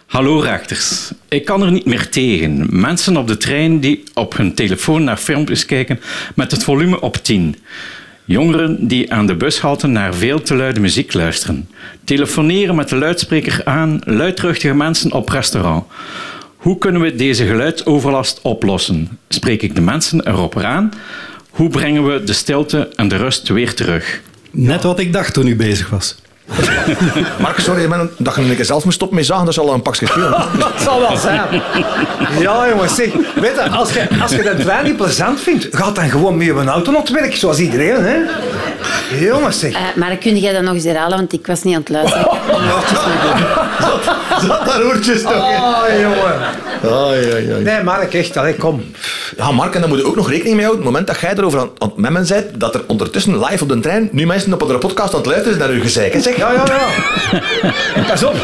Hallo 0.07 0.41
rechters. 0.41 1.11
Ik 1.29 1.45
kan 1.45 1.63
er 1.63 1.73
niet 1.73 1.85
meer 1.85 2.09
tegen. 2.09 2.67
Mensen 2.71 3.17
op 3.17 3.27
de 3.27 3.37
trein 3.37 3.81
die 3.81 4.03
op 4.15 4.37
hun 4.37 4.55
telefoon 4.55 5.05
naar 5.05 5.17
filmpjes 5.17 5.67
kijken 5.67 6.01
met 6.35 6.51
het 6.51 6.65
volume 6.65 7.01
op 7.01 7.17
10. 7.17 7.57
Jongeren 8.25 8.89
die 8.89 9.13
aan 9.13 9.27
de 9.27 9.35
bushalte 9.35 9.87
naar 9.87 10.15
veel 10.15 10.43
te 10.43 10.55
luide 10.55 10.81
muziek 10.81 11.13
luisteren. 11.13 11.69
Telefoneren 12.05 12.75
met 12.75 12.89
de 12.89 12.97
luidspreker 12.97 13.61
aan 13.65 14.01
luidruchtige 14.05 14.75
mensen 14.75 15.13
op 15.13 15.29
restaurant. 15.29 15.85
Hoe 16.63 16.79
kunnen 16.79 17.01
we 17.01 17.15
deze 17.15 17.47
geluidsoverlast 17.47 18.41
oplossen? 18.43 19.19
Spreek 19.29 19.63
ik 19.63 19.75
de 19.75 19.81
mensen 19.81 20.29
erop 20.29 20.59
aan? 20.59 20.93
Hoe 21.51 21.69
brengen 21.69 22.07
we 22.07 22.25
de 22.25 22.33
stilte 22.33 22.89
en 22.97 23.09
de 23.09 23.17
rust 23.17 23.49
weer 23.49 23.75
terug? 23.75 24.23
Net 24.51 24.83
wat 24.83 24.99
ik 24.99 25.13
dacht 25.13 25.35
toen 25.35 25.47
u 25.47 25.57
bezig 25.57 25.91
was. 25.91 26.17
Mark, 27.39 27.61
sorry 27.61 27.87
man, 27.87 28.11
dat 28.17 28.35
je 28.35 28.59
een 28.59 28.65
zelf 28.65 28.85
moet 28.85 28.93
stoppen 28.93 29.17
met 29.17 29.27
zagen, 29.27 29.45
dat 29.45 29.55
zal 29.55 29.69
al 29.69 29.75
een 29.75 29.83
pakje 29.83 30.07
schelen. 30.07 30.31
Dat 30.59 30.73
zal 30.77 31.01
wel 31.01 31.17
zijn. 31.17 31.63
Ja, 32.39 32.69
jongens. 32.69 32.95
Zeg, 32.95 33.13
weet 33.35 33.55
je, 33.55 33.71
als 33.71 33.93
je, 33.93 34.09
als 34.23 34.31
je 34.31 34.43
de 34.43 34.57
trein 34.57 34.85
niet 34.85 34.97
plezant 34.97 35.41
vindt, 35.41 35.69
ga 35.71 35.91
dan 35.91 36.11
gewoon 36.11 36.37
met 36.37 36.47
je 36.47 36.53
auto 36.53 36.91
naar 36.91 37.01
het 37.01 37.11
werk, 37.11 37.37
zoals 37.37 37.59
iedereen. 37.59 38.05
Hè? 38.05 38.17
Jongens, 39.19 39.59
zeg. 39.59 39.73
Eh, 39.73 39.81
maar 39.95 40.17
kun 40.17 40.39
jij 40.39 40.53
dat 40.53 40.63
nog 40.63 40.75
eens 40.75 40.85
herhalen, 40.85 41.17
want 41.17 41.33
ik 41.33 41.47
was 41.47 41.63
niet 41.63 41.75
aan 41.75 41.81
het 41.81 41.89
luisteren. 41.89 42.29
Zat 44.47 44.67
daar 44.67 44.83
oortjes 44.83 45.23
toch? 45.23 45.33
Oh, 45.33 45.83
jongen. 46.01 46.41
Nee, 47.63 47.83
Mark, 47.83 48.15
echt. 48.15 48.37
Allee, 48.37 48.55
kom. 48.55 48.85
Ja, 49.37 49.51
Mark, 49.51 49.75
en 49.75 49.81
dan 49.81 49.89
moet 49.91 49.99
je 49.99 50.05
ook 50.07 50.17
nog 50.17 50.29
rekening 50.31 50.55
mee 50.57 50.65
houden. 50.65 50.85
Het 50.85 50.93
moment 50.93 51.07
dat 51.07 51.21
jij 51.21 51.33
erover 51.37 51.59
aan, 51.61 51.71
aan 51.79 51.89
het 51.89 51.97
memmen 51.97 52.27
bent, 52.29 52.61
dat 52.61 52.75
er 52.75 52.85
ondertussen 52.87 53.45
live 53.45 53.63
op 53.63 53.69
de 53.69 53.81
trein 53.81 54.09
nu 54.13 54.27
mensen 54.27 54.53
op 54.53 54.63
een 54.63 54.79
podcast 54.79 55.13
aan 55.13 55.19
het 55.21 55.27
luisteren 55.29 55.57
zijn 55.59 55.69
naar 55.69 55.77
uw 55.79 55.83
gezeik. 55.83 56.13
hè, 56.13 56.21
Zeg. 56.21 56.37
Ja, 56.37 56.53
ja, 56.53 56.65
ja. 56.67 58.03
Pas 58.09 58.23
op. 58.23 58.35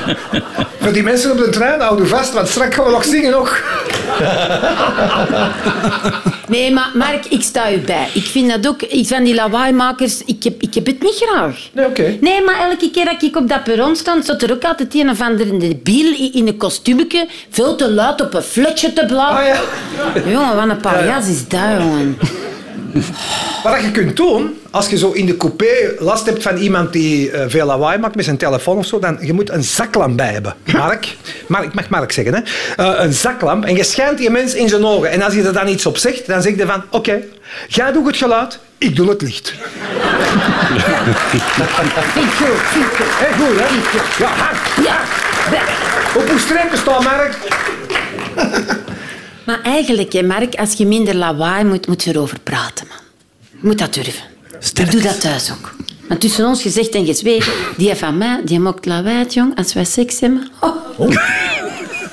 Voor 0.81 0.93
die 0.93 1.03
mensen 1.03 1.31
op 1.31 1.39
de 1.39 1.49
trein, 1.49 1.81
hou 1.81 2.01
je 2.03 2.07
vast, 2.09 2.33
want 2.33 2.49
straks 2.49 2.75
gaan 2.75 2.85
we 2.85 2.91
nog 2.91 3.05
zingen 3.05 3.31
nog. 3.31 3.63
Nee, 6.49 6.73
maar 6.73 6.91
Mark, 6.95 7.27
ik 7.27 7.43
sta 7.43 7.73
u 7.73 7.79
bij. 7.79 8.09
Ik 8.15 8.23
vind 8.25 8.51
dat 8.51 8.69
ook, 8.69 8.83
ik 8.83 9.07
van 9.07 9.25
die 9.25 9.35
lawaaimakers, 9.35 10.23
ik 10.25 10.43
heb, 10.43 10.63
ik 10.63 10.75
heb 10.75 10.87
het 10.87 11.03
niet 11.03 11.15
graag. 11.27 11.57
Nee, 11.73 11.87
oké. 11.87 12.17
Nee, 12.21 12.43
maar 12.45 12.61
elke 12.71 12.91
keer 12.91 13.05
dat 13.05 13.23
ik 13.23 13.37
op 13.37 13.49
dat 13.49 13.65
perron 13.65 13.97
sta, 13.97 14.23
zat 14.23 14.43
er 14.43 14.53
ook 14.53 14.65
altijd 14.65 14.95
een 14.95 15.11
of 15.11 15.21
andere 15.21 15.57
debiel 15.57 16.31
in 16.33 16.47
een 16.49 16.57
kostuumetje 16.57 17.27
veel 17.51 17.77
te 17.77 17.91
luid 17.91 18.21
op 18.21 18.28
een 18.35 18.43
flutje 18.43 18.93
te 18.93 19.05
blazen. 19.07 19.37
Ah, 19.39 19.47
ja. 20.15 20.31
Jongen, 20.31 20.57
wat 20.57 20.69
een 20.69 20.81
paljas 20.81 21.29
is 21.29 21.49
dat, 21.49 21.61
jongen. 21.79 22.19
Wat 23.63 23.83
je 23.83 23.91
kunt 23.91 24.17
doen, 24.17 24.61
als 24.71 24.89
je 24.89 24.99
zo 24.99 25.11
in 25.11 25.27
de 25.27 25.37
coupé 25.37 25.95
last 25.99 26.27
hebt 26.27 26.43
van 26.43 26.57
iemand 26.57 26.93
die 26.93 27.31
eh, 27.31 27.45
veel 27.49 27.67
lawaai 27.67 27.99
maakt 27.99 28.15
met 28.15 28.25
zijn 28.25 28.37
telefoon 28.37 28.79
of 28.79 28.87
zo, 28.87 28.99
dan 28.99 29.19
je 29.21 29.33
moet 29.33 29.51
een 29.51 29.65
zaklamp 29.65 30.17
bij 30.17 30.33
hebben. 30.33 30.55
Mark, 30.73 31.17
Mark 31.47 31.65
ik 31.65 31.75
mag 31.75 31.89
Mark 31.89 32.13
zeggen, 32.13 32.35
hè? 32.35 32.41
Eh, 32.85 33.05
een 33.05 33.13
zaklamp. 33.13 33.65
En 33.65 33.77
je 33.77 33.85
schijnt 33.85 34.19
die 34.19 34.31
mens 34.31 34.55
in 34.55 34.69
zijn 34.69 34.85
ogen. 34.85 35.11
En 35.11 35.23
als 35.23 35.35
hij 35.35 35.45
er 35.45 35.53
dan 35.53 35.69
iets 35.69 35.87
op 35.87 35.97
zegt, 35.97 36.27
dan 36.27 36.43
zeg 36.43 36.57
je 36.57 36.67
van, 36.67 36.83
oké, 36.91 37.19
jij 37.69 37.93
doet 37.93 38.07
het 38.07 38.17
geluid, 38.17 38.59
ik 38.79 38.97
doe 38.97 39.09
het 39.09 39.23
licht. 39.23 39.49
Vind 42.13 42.25
ik 42.25 42.33
goed, 42.33 42.61
vind 42.65 42.85
ik 42.85 42.91
goed. 42.97 43.07
Hé, 43.09 43.33
goed, 43.39 43.59
hè? 43.59 44.25
Ja, 44.25 44.29
hard. 44.29 44.87
Ja, 44.87 45.01
Op 46.21 46.29
uw 46.31 46.39
strepen 46.39 46.79
staan, 46.79 47.03
Mark. 47.03 47.37
Maar 49.47 49.61
eigenlijk, 49.63 50.13
hè, 50.13 50.23
Mark, 50.23 50.55
als 50.55 50.73
je 50.73 50.87
minder 50.87 51.15
lawaai 51.15 51.65
moet, 51.65 51.87
moet 51.87 52.05
je 52.05 52.11
erover 52.11 52.39
praten, 52.41 52.87
man. 52.89 52.99
Je 53.51 53.67
moet 53.67 53.79
dat 53.79 53.95
durven. 53.95 54.25
Ik 54.75 54.91
doe 54.91 55.01
dat 55.01 55.21
thuis 55.21 55.53
ook. 55.53 55.75
Maar 56.09 56.19
tussen 56.19 56.47
ons 56.47 56.63
gezegd 56.63 56.95
en 56.95 57.07
gezwegen, 57.07 57.53
die 57.77 57.95
van 57.95 58.19
mij, 58.19 58.41
die 58.45 58.61
maakt 58.61 58.87
lawaai, 58.87 59.27
jong, 59.29 59.57
als 59.57 59.73
wij 59.73 59.85
seks 59.85 60.21
hebben. 60.21 60.49
Oh. 61.01 61.11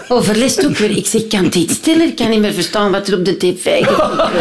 Overlist 0.08 0.66
ook 0.66 0.78
weer. 0.78 0.98
Ik 0.98 1.06
zeg, 1.08 1.28
kan 1.28 1.50
iets 1.54 1.74
stiller? 1.74 2.08
Ik 2.08 2.16
kan 2.16 2.30
niet 2.30 2.40
meer 2.40 2.54
verstaan 2.54 2.92
wat 2.92 3.08
er 3.08 3.18
op 3.18 3.26
de 3.26 3.38
tv 3.38 3.86
gaat. 3.86 4.32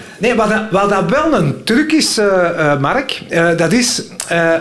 Nee, 0.18 0.34
wat 0.34 0.48
dat, 0.48 0.62
wat 0.70 0.90
dat 0.90 1.10
wel 1.10 1.34
een 1.34 1.64
truc 1.64 1.92
is, 1.92 2.18
eh, 2.18 2.72
eh, 2.72 2.80
Mark, 2.80 3.22
eh, 3.28 3.48
dat 3.56 3.72
is 3.72 4.02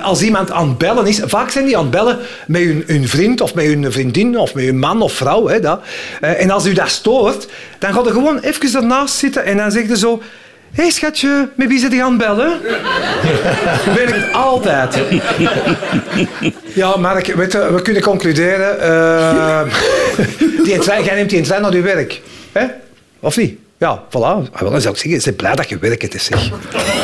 als 0.02 0.22
iemand 0.22 0.52
aan 0.52 0.68
het 0.68 0.78
bellen 0.78 1.06
is. 1.06 1.22
Vaak 1.26 1.50
zijn 1.50 1.66
die 1.66 1.78
aan 1.78 1.82
het 1.82 1.92
bellen 1.92 2.18
met 2.48 2.62
hun, 2.62 2.84
hun 2.88 3.08
vriend 3.08 3.42
of 3.42 3.54
met 3.54 3.66
hun 3.66 3.92
vriendin 3.92 4.38
of 4.38 4.54
met 4.54 4.66
hun 4.66 4.80
man 4.80 5.02
of 5.02 5.14
vrouw. 5.14 5.48
Hè, 5.48 5.60
dat. 5.60 5.82
En 6.20 6.52
als 6.52 6.66
u 6.66 6.74
dat 6.74 6.90
stoort, 6.90 7.48
dan 7.80 7.94
gaat 7.94 8.06
er 8.06 8.12
gewoon 8.12 8.40
even 8.40 8.76
ernaast 8.76 9.16
zitten 9.16 9.46
en 9.46 9.58
dan 9.58 9.72
zegt 9.72 9.88
je 9.88 9.98
zo... 9.98 10.22
Hé 10.74 10.82
hey, 10.82 10.92
schatje, 10.92 11.50
met 11.56 11.68
wie 11.68 11.80
zit 11.80 11.92
je 11.92 12.04
aan 12.04 12.10
het 12.10 12.18
bellen? 12.18 12.60
Werkt 13.96 14.34
altijd. 14.34 14.98
Ja, 16.74 16.98
Mark, 16.98 17.26
we 17.36 17.80
kunnen 17.84 18.02
concluderen. 18.02 18.78
jij 21.04 21.16
neemt 21.16 21.30
die 21.30 21.42
trein 21.42 21.62
naar 21.62 21.74
je 21.74 21.82
werk. 21.82 22.22
Hè? 22.52 22.66
Of 23.20 23.38
niet? 23.38 23.60
Ja, 23.86 24.02
voilà. 24.10 24.52
Ah, 24.52 24.62
wel, 24.62 24.72
Dan 24.72 24.82
zou 24.82 24.94
ik 24.94 25.00
zeggen, 25.02 25.22
zijn 25.22 25.36
blij 25.36 25.56
dat 25.56 25.70
je 25.70 25.78
werk 25.78 26.02
het 26.02 26.14
is, 26.14 26.26
zeg. 26.26 26.50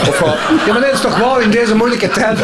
Of, 0.08 0.18
gaan- 0.18 0.58
Ja, 0.66 0.72
maar 0.74 0.82
dat 0.82 0.92
is 0.94 1.02
toch 1.02 1.18
waar 1.20 1.42
in 1.42 1.50
deze 1.50 1.76
moeilijke 1.76 2.10
tijd? 2.10 2.38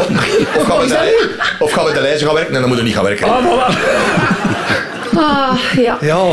of, 0.58 0.64
gaan 0.66 0.80
we 0.80 0.88
de, 0.88 1.30
of 1.60 1.72
gaan 1.72 1.86
we 1.86 1.94
de 1.94 2.02
lijstje 2.02 2.26
gaan 2.26 2.34
werken? 2.36 2.52
Nee, 2.52 2.62
dan 2.62 2.70
moeten 2.70 2.86
we 2.86 2.92
niet 2.92 3.00
gaan 3.00 3.08
werken. 3.10 3.28
Ah, 3.28 3.46
voilà. 3.46 3.78
Ah, 5.16 5.54
ja. 5.76 5.98
Ja. 6.02 6.24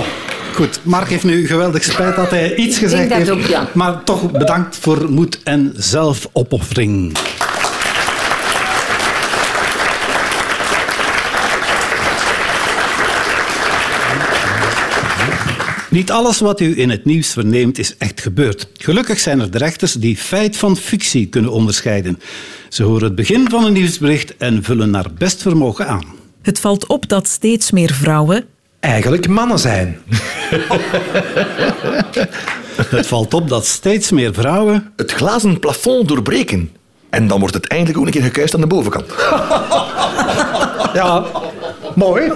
Goed, 0.54 0.80
Mark 0.82 1.08
heeft 1.08 1.24
nu 1.24 1.46
geweldig 1.46 1.84
spijt 1.84 2.16
dat 2.16 2.30
hij 2.30 2.54
iets 2.54 2.78
gezegd 2.78 3.12
heeft. 3.12 3.30
ook, 3.30 3.40
ja. 3.46 3.66
Maar 3.72 4.04
toch 4.04 4.30
bedankt 4.30 4.76
voor 4.80 5.10
moed 5.10 5.38
en 5.44 5.72
zelfopoffering. 5.76 7.16
Niet 15.94 16.10
alles 16.10 16.40
wat 16.40 16.60
u 16.60 16.78
in 16.78 16.90
het 16.90 17.04
nieuws 17.04 17.32
verneemt 17.32 17.78
is 17.78 17.96
echt 17.96 18.20
gebeurd. 18.20 18.68
Gelukkig 18.76 19.20
zijn 19.20 19.40
er 19.40 19.50
de 19.50 19.58
rechters 19.58 19.92
die 19.92 20.16
feit 20.16 20.56
van 20.56 20.76
fictie 20.76 21.26
kunnen 21.26 21.50
onderscheiden. 21.50 22.20
Ze 22.68 22.82
horen 22.82 23.04
het 23.04 23.14
begin 23.14 23.50
van 23.50 23.64
een 23.64 23.72
nieuwsbericht 23.72 24.36
en 24.36 24.62
vullen 24.62 24.90
naar 24.90 25.06
best 25.18 25.42
vermogen 25.42 25.86
aan. 25.88 26.04
Het 26.42 26.60
valt 26.60 26.86
op 26.86 27.08
dat 27.08 27.28
steeds 27.28 27.70
meer 27.70 27.92
vrouwen 27.92 28.44
Eigenlijk 28.80 29.28
mannen 29.28 29.58
zijn. 29.58 29.98
Het 32.96 33.06
valt 33.06 33.34
op 33.34 33.48
dat 33.48 33.66
steeds 33.66 34.10
meer 34.10 34.34
vrouwen 34.34 34.92
Het 34.96 35.12
glazen 35.12 35.58
plafond 35.58 36.08
doorbreken. 36.08 36.70
En 37.10 37.26
dan 37.26 37.40
wordt 37.40 37.54
het 37.54 37.66
eindelijk 37.66 37.98
ook 37.98 38.04
een 38.06 38.12
keer 38.12 38.22
gekuist 38.22 38.54
aan 38.54 38.60
de 38.60 38.66
bovenkant. 38.66 39.06
Ja, 40.94 41.24
mooi. 41.94 42.32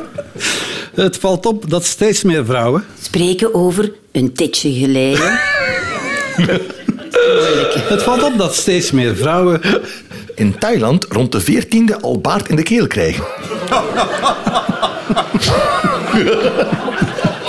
Het 0.95 1.17
valt 1.17 1.47
op 1.47 1.71
dat 1.71 1.85
steeds 1.85 2.23
meer 2.23 2.45
vrouwen 2.45 2.85
Spreken 3.03 3.55
over 3.55 3.93
een 4.13 4.33
tijdje 4.33 4.73
geleden. 4.73 5.39
Het 7.89 8.03
valt 8.03 8.23
op 8.23 8.39
dat 8.39 8.55
steeds 8.55 8.91
meer 8.91 9.17
vrouwen 9.17 9.61
In 10.35 10.59
Thailand 10.59 11.05
rond 11.09 11.33
de 11.33 11.41
veertiende 11.41 12.01
al 12.01 12.21
baard 12.21 12.49
in 12.49 12.57
de 12.57 12.63
keel 12.63 12.87
krijgen. 12.87 13.25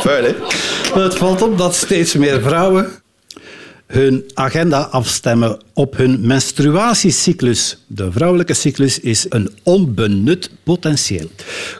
Vuil, 0.04 0.24
hè? 0.24 0.36
Het 1.02 1.16
valt 1.18 1.42
op 1.42 1.58
dat 1.58 1.76
steeds 1.76 2.14
meer 2.14 2.42
vrouwen 2.42 2.92
hun 3.92 4.24
agenda 4.34 4.80
afstemmen 4.82 5.58
op 5.74 5.98
hun 5.98 6.20
menstruatiecyclus. 6.22 7.78
De 7.88 8.12
vrouwelijke 8.12 8.54
cyclus 8.54 9.00
is 9.00 9.26
een 9.30 9.50
onbenut 9.64 10.50
potentieel. 10.64 11.30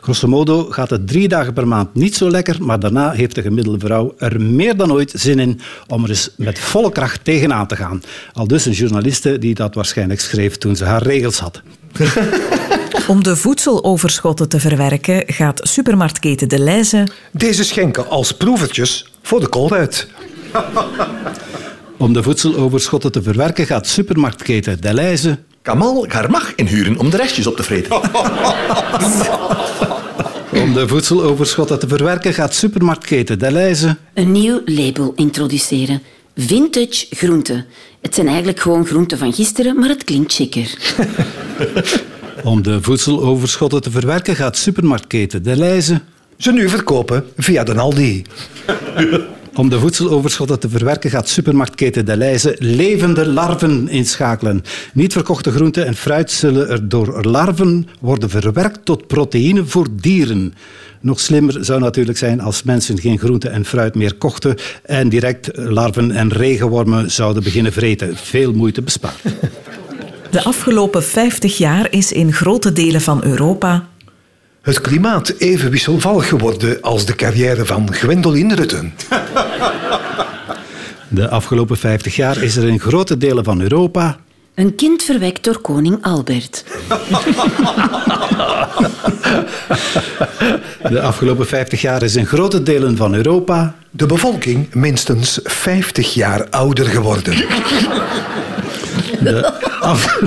Grosso 0.00 0.28
modo 0.28 0.64
gaat 0.64 0.90
het 0.90 1.08
drie 1.08 1.28
dagen 1.28 1.52
per 1.52 1.68
maand 1.68 1.94
niet 1.94 2.16
zo 2.16 2.30
lekker, 2.30 2.62
maar 2.62 2.80
daarna 2.80 3.10
heeft 3.10 3.34
de 3.34 3.42
gemiddelde 3.42 3.78
vrouw 3.78 4.14
er 4.18 4.40
meer 4.40 4.76
dan 4.76 4.92
ooit 4.92 5.12
zin 5.14 5.38
in 5.38 5.60
om 5.86 6.02
er 6.02 6.08
eens 6.08 6.30
met 6.36 6.58
volle 6.58 6.92
kracht 6.92 7.24
tegenaan 7.24 7.66
te 7.66 7.76
gaan. 7.76 8.02
Al 8.32 8.46
dus 8.46 8.66
een 8.66 8.72
journaliste 8.72 9.38
die 9.38 9.54
dat 9.54 9.74
waarschijnlijk 9.74 10.20
schreef 10.20 10.56
toen 10.56 10.76
ze 10.76 10.84
haar 10.84 11.02
regels 11.02 11.38
had. 11.38 11.62
Om 13.08 13.22
de 13.22 13.36
voedseloverschotten 13.36 14.48
te 14.48 14.60
verwerken 14.60 15.22
gaat 15.26 15.60
supermarktketen 15.62 16.48
De 16.48 16.58
Leize 16.58 17.06
Deze 17.32 17.64
schenken 17.64 18.08
als 18.08 18.32
proevertjes 18.32 19.12
voor 19.22 19.40
de 19.40 19.48
koolruit. 19.48 20.08
Om 22.00 22.12
de 22.12 22.22
voedseloverschotten 22.22 23.12
te 23.12 23.22
verwerken 23.22 23.66
gaat 23.66 23.86
supermarktketen 23.86 24.80
De 24.80 24.94
Leize 24.94 25.38
Kamal 25.62 26.04
Garmach 26.08 26.54
inhuren 26.54 26.98
om 26.98 27.10
de 27.10 27.16
restjes 27.16 27.46
op 27.46 27.56
te 27.56 27.62
vreten. 27.62 27.96
Om 30.62 30.72
de 30.74 30.88
voedseloverschotten 30.88 31.78
te 31.78 31.88
verwerken 31.88 32.34
gaat 32.34 32.54
supermarktketen 32.54 33.38
De 33.38 33.50
Leize 33.50 33.96
Een 34.14 34.32
nieuw 34.32 34.60
label 34.64 35.12
introduceren. 35.16 36.02
Vintage 36.36 37.06
groenten. 37.10 37.66
Het 38.00 38.14
zijn 38.14 38.26
eigenlijk 38.26 38.60
gewoon 38.60 38.86
groenten 38.86 39.18
van 39.18 39.32
gisteren, 39.32 39.78
maar 39.78 39.88
het 39.88 40.04
klinkt 40.04 40.32
chiquer. 40.32 40.78
Om 42.44 42.62
de 42.62 42.82
voedseloverschotten 42.82 43.82
te 43.82 43.90
verwerken 43.90 44.36
gaat 44.36 44.56
supermarktketen 44.56 45.42
De 45.42 45.56
Leize 45.56 46.00
Ze 46.36 46.52
nu 46.52 46.68
verkopen 46.68 47.24
via 47.36 47.64
de 47.64 47.74
Aldi. 47.74 48.24
Om 49.54 49.68
de 49.68 49.78
voedseloverschotten 49.78 50.58
te 50.58 50.68
verwerken 50.68 51.10
gaat 51.10 51.28
supermarktketen 51.28 52.04
De 52.04 52.56
levende 52.58 53.26
larven 53.26 53.88
inschakelen. 53.88 54.62
Niet 54.92 55.12
verkochte 55.12 55.50
groenten 55.50 55.86
en 55.86 55.94
fruit 55.94 56.30
zullen 56.30 56.68
er 56.68 56.88
door 56.88 57.24
larven 57.24 57.88
worden 58.00 58.30
verwerkt 58.30 58.84
tot 58.84 59.06
proteïne 59.06 59.64
voor 59.64 59.86
dieren. 59.92 60.54
Nog 61.00 61.20
slimmer 61.20 61.64
zou 61.64 61.80
natuurlijk 61.80 62.18
zijn 62.18 62.40
als 62.40 62.62
mensen 62.62 62.98
geen 62.98 63.18
groente 63.18 63.48
en 63.48 63.64
fruit 63.64 63.94
meer 63.94 64.14
kochten 64.14 64.56
en 64.82 65.08
direct 65.08 65.50
larven 65.54 66.10
en 66.10 66.32
regenwormen 66.32 67.10
zouden 67.10 67.42
beginnen 67.42 67.72
vreten. 67.72 68.16
Veel 68.16 68.52
moeite 68.52 68.82
bespaard. 68.82 69.22
De 70.30 70.44
afgelopen 70.44 71.02
50 71.02 71.58
jaar 71.58 71.92
is 71.92 72.12
in 72.12 72.32
grote 72.32 72.72
delen 72.72 73.00
van 73.00 73.24
Europa 73.24 73.88
Het 74.62 74.80
klimaat 74.80 75.34
even 75.38 75.70
wisselvallig 75.70 76.28
geworden 76.28 76.80
als 76.80 77.06
de 77.06 77.14
carrière 77.14 77.66
van 77.66 77.92
Gwendoline 77.94 78.54
Rutten. 78.54 78.94
De 81.08 81.28
afgelopen 81.28 81.76
50 81.76 82.16
jaar 82.16 82.42
is 82.42 82.56
er 82.56 82.68
in 82.68 82.80
grote 82.80 83.16
delen 83.16 83.44
van 83.44 83.60
Europa 83.60 84.16
Een 84.54 84.74
kind 84.74 85.02
verwekt 85.02 85.44
door 85.44 85.58
koning 85.60 85.98
Albert. 86.02 86.64
De 90.90 91.00
afgelopen 91.00 91.46
50 91.46 91.80
jaar 91.80 92.02
is 92.02 92.16
in 92.16 92.26
grote 92.26 92.62
delen 92.62 92.96
van 92.96 93.14
Europa 93.14 93.74
De 93.90 94.06
bevolking 94.06 94.74
minstens 94.74 95.40
50 95.44 96.14
jaar 96.14 96.48
ouder 96.50 96.86
geworden. 96.86 97.36
De, 99.20 99.52
af- 99.80 100.18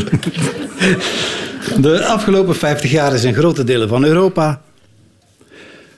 de 1.78 2.06
afgelopen 2.06 2.56
50 2.56 2.92
jaar 2.92 3.14
is 3.14 3.24
in 3.24 3.34
grote 3.34 3.64
delen 3.64 3.88
van 3.88 4.04
Europa 4.04 4.62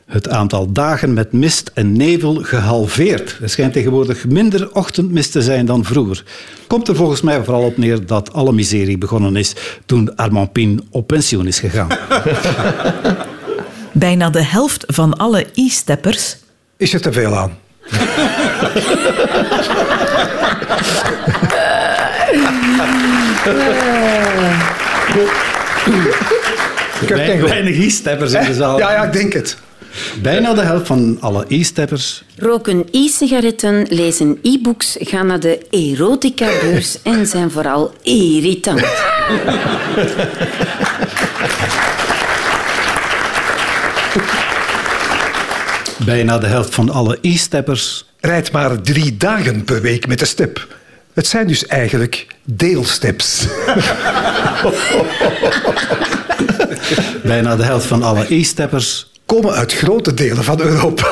het 0.05 0.29
aantal 0.29 0.71
dagen 0.71 1.13
met 1.13 1.31
mist 1.31 1.71
en 1.73 1.97
nevel 1.97 2.35
gehalveerd. 2.35 3.37
Er 3.41 3.49
schijnt 3.49 3.73
tegenwoordig 3.73 4.25
minder 4.25 4.73
ochtendmist 4.73 5.31
te 5.31 5.41
zijn 5.41 5.65
dan 5.65 5.83
vroeger. 5.83 6.23
Komt 6.67 6.87
er 6.87 6.95
volgens 6.95 7.21
mij 7.21 7.43
vooral 7.43 7.63
op 7.63 7.77
neer 7.77 8.05
dat 8.05 8.33
alle 8.33 8.51
miserie 8.51 8.97
begonnen 8.97 9.35
is 9.35 9.53
toen 9.85 10.15
Armand 10.15 10.51
Pien 10.51 10.87
op 10.91 11.07
pensioen 11.07 11.47
is 11.47 11.59
gegaan. 11.59 11.87
bijna 13.91 14.29
de 14.29 14.43
helft 14.43 14.83
van 14.87 15.17
alle 15.17 15.45
e-steppers 15.53 16.37
Is 16.77 16.93
er 16.93 17.01
te 17.01 17.11
veel 17.11 17.35
aan? 17.35 17.57
Ik 27.01 27.09
heb 27.09 27.17
geen 27.17 27.41
Weinig 27.41 27.77
e-steppers 27.77 28.33
in 28.33 28.45
de 28.45 28.53
zaal. 28.53 28.77
Ja, 28.77 28.91
ja, 28.91 29.03
ik 29.03 29.13
denk 29.13 29.33
het. 29.33 29.57
Bijna 30.21 30.53
de 30.53 30.61
helft 30.61 30.87
van 30.87 31.17
alle 31.19 31.45
e-steppers 31.47 32.23
Roken 32.37 32.85
e-sigaretten, 32.91 33.85
lezen 33.89 34.39
e-books, 34.41 34.97
gaan 34.99 35.27
naar 35.27 35.39
de 35.39 35.59
erotica-beurs 35.69 37.01
en 37.03 37.27
zijn 37.27 37.51
vooral 37.51 37.93
irritant. 38.01 38.85
Bijna 46.05 46.37
de 46.37 46.47
helft 46.47 46.75
van 46.75 46.89
alle 46.89 47.17
e-steppers 47.21 48.05
Rijd 48.25 48.51
maar 48.51 48.81
drie 48.81 49.17
dagen 49.17 49.63
per 49.63 49.81
week 49.81 50.07
met 50.07 50.19
de 50.19 50.25
step. 50.25 50.67
Het 51.15 51.27
zijn 51.27 51.47
dus 51.47 51.65
eigenlijk 51.65 52.27
deelsteps. 52.43 53.47
Bijna 57.23 57.55
de 57.55 57.63
helft 57.63 57.85
van 57.85 58.03
alle 58.03 58.25
e-steppers. 58.33 59.11
Komen 59.25 59.53
uit 59.53 59.73
grote 59.73 60.13
delen 60.13 60.43
van 60.43 60.61
Europa. 60.61 61.07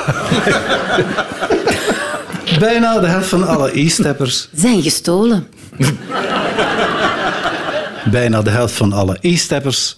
Bijna 2.59 2.99
de 2.99 3.07
helft 3.07 3.27
van 3.27 3.47
alle 3.47 3.79
e-steppers. 3.79 4.49
Zijn 4.55 4.81
gestolen. 4.81 5.47
Bijna 8.11 8.41
de 8.41 8.49
helft 8.49 8.73
van 8.73 8.93
alle 8.93 9.17
e-steppers. 9.21 9.97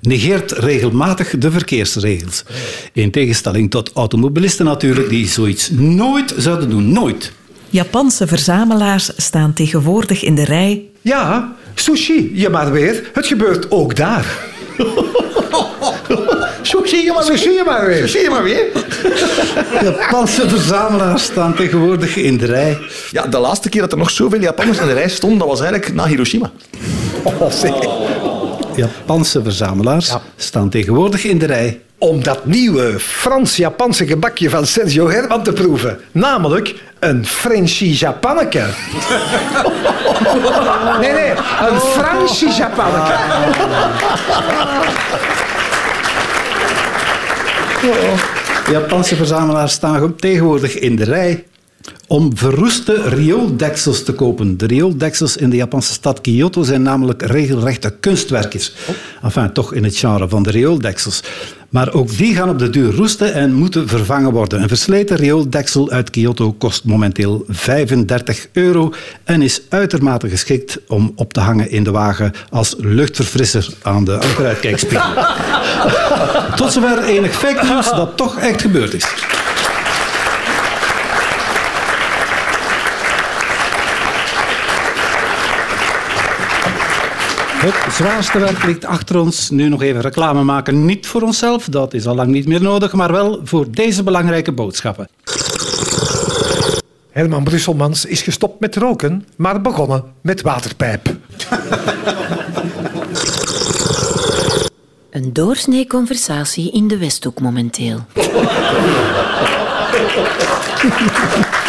Negeert 0.00 0.52
regelmatig 0.52 1.38
de 1.38 1.50
verkeersregels. 1.50 2.44
In 2.92 3.10
tegenstelling 3.10 3.70
tot 3.70 3.92
automobilisten 3.92 4.64
natuurlijk, 4.64 5.08
die 5.08 5.28
zoiets 5.28 5.70
nooit 5.70 6.34
zouden 6.36 6.70
doen. 6.70 6.92
Nooit. 6.92 7.32
Japanse 7.70 8.26
verzamelaars 8.26 9.10
staan 9.16 9.52
tegenwoordig 9.52 10.22
in 10.22 10.34
de 10.34 10.44
rij 10.44 10.84
Ja, 11.00 11.52
sushi, 11.74 12.30
je 12.34 12.48
maar 12.48 12.72
weer. 12.72 13.10
Het 13.12 13.26
gebeurt 13.26 13.70
ook 13.70 13.96
daar. 13.96 14.26
Zie 16.90 17.04
je 17.04 17.12
maar 17.12 17.26
weer. 17.26 17.38
Sushi, 17.38 17.50
je 17.50 17.62
maar 17.64 17.86
weer. 17.86 18.08
Zie 18.08 18.20
je 18.20 18.30
maar 18.30 18.42
weer. 18.42 18.66
Japanse 19.82 20.48
verzamelaars 20.48 21.22
staan 21.22 21.54
tegenwoordig 21.54 22.16
in 22.16 22.36
de 22.36 22.46
rij. 22.46 22.78
Ja, 23.10 23.26
de 23.26 23.38
laatste 23.38 23.68
keer 23.68 23.80
dat 23.80 23.92
er 23.92 23.98
nog 23.98 24.10
zoveel 24.10 24.40
Japanners 24.40 24.78
in 24.78 24.86
de 24.86 24.92
rij 24.92 25.08
stonden, 25.08 25.38
dat 25.38 25.48
was 25.48 25.60
eigenlijk 25.60 25.94
na 25.94 26.06
Hiroshima. 26.06 26.50
Oh. 27.22 27.52
Japanse 28.76 29.42
verzamelaars 29.42 30.14
staan 30.36 30.70
tegenwoordig 30.70 31.24
in 31.24 31.38
de 31.38 31.46
rij. 31.46 31.80
Om 31.98 32.22
dat 32.22 32.46
nieuwe 32.46 32.98
Frans-Japanse 32.98 34.06
gebakje 34.06 34.50
van 34.50 34.66
Sergio 34.66 35.10
Herman 35.10 35.42
te 35.42 35.52
proeven. 35.52 35.98
Namelijk 36.12 36.74
een 37.00 37.26
Frenchy 37.26 37.84
Japanneke. 37.84 38.64
Nee, 41.00 41.12
nee, 41.12 41.30
een 41.30 41.80
Fransy 41.80 42.46
Japanneke. 42.46 43.14
Japanse 48.70 49.16
verzamelaars 49.16 49.72
staan 49.72 50.16
tegenwoordig 50.16 50.78
in 50.78 50.96
de 50.96 51.04
rij 51.04 51.44
om 52.06 52.36
verroeste 52.36 53.08
riooldeksels 53.08 54.02
te 54.02 54.12
kopen. 54.12 54.56
De 54.56 54.66
riooldeksels 54.66 55.36
in 55.36 55.50
de 55.50 55.56
Japanse 55.56 55.92
stad 55.92 56.20
Kyoto 56.20 56.62
zijn 56.62 56.82
namelijk 56.82 57.22
regelrechte 57.22 57.94
kunstwerkjes. 58.00 58.74
Enfin, 59.22 59.52
toch 59.52 59.72
in 59.72 59.84
het 59.84 59.96
genre 59.96 60.28
van 60.28 60.42
de 60.42 60.50
riooldeksels. 60.50 61.22
Maar 61.70 61.92
ook 61.92 62.16
die 62.16 62.34
gaan 62.34 62.48
op 62.48 62.58
de 62.58 62.70
duur 62.70 62.94
roesten 62.94 63.34
en 63.34 63.52
moeten 63.52 63.88
vervangen 63.88 64.32
worden. 64.32 64.62
Een 64.62 64.68
versleten 64.68 65.16
riooldeksel 65.16 65.90
uit 65.90 66.10
Kyoto 66.10 66.52
kost 66.52 66.84
momenteel 66.84 67.44
35 67.48 68.46
euro 68.52 68.92
en 69.24 69.42
is 69.42 69.62
uitermate 69.68 70.28
geschikt 70.28 70.78
om 70.88 71.12
op 71.14 71.32
te 71.32 71.40
hangen 71.40 71.70
in 71.70 71.84
de 71.84 71.90
wagen 71.90 72.32
als 72.50 72.74
luchtverfrisser 72.78 73.68
aan 73.82 74.04
de 74.04 74.16
achteruitkijkspiegel. 74.18 75.12
Tot 76.56 76.72
zover 76.72 77.02
enig 77.04 77.32
fake 77.32 77.66
news 77.66 77.90
dat 77.90 78.16
toch 78.16 78.38
echt 78.38 78.60
gebeurd 78.60 78.94
is. 78.94 79.06
Het 87.60 87.94
zwaarste 87.94 88.38
werk 88.38 88.64
ligt 88.64 88.84
achter 88.84 89.18
ons. 89.18 89.50
Nu 89.50 89.68
nog 89.68 89.82
even 89.82 90.00
reclame 90.00 90.42
maken. 90.42 90.84
Niet 90.84 91.06
voor 91.06 91.22
onszelf, 91.22 91.64
dat 91.64 91.94
is 91.94 92.06
al 92.06 92.14
lang 92.14 92.28
niet 92.28 92.46
meer 92.46 92.62
nodig, 92.62 92.92
maar 92.92 93.12
wel 93.12 93.40
voor 93.44 93.70
deze 93.70 94.02
belangrijke 94.02 94.52
boodschappen. 94.52 95.08
Herman 97.10 97.44
Brusselmans 97.44 98.04
is 98.04 98.22
gestopt 98.22 98.60
met 98.60 98.76
roken, 98.76 99.26
maar 99.36 99.60
begonnen 99.60 100.04
met 100.20 100.42
waterpijp. 100.42 101.16
Een 105.10 105.32
doorsnee 105.32 105.86
conversatie 105.86 106.72
in 106.72 106.88
de 106.88 106.98
Westhoek 106.98 107.40
momenteel. 107.40 108.04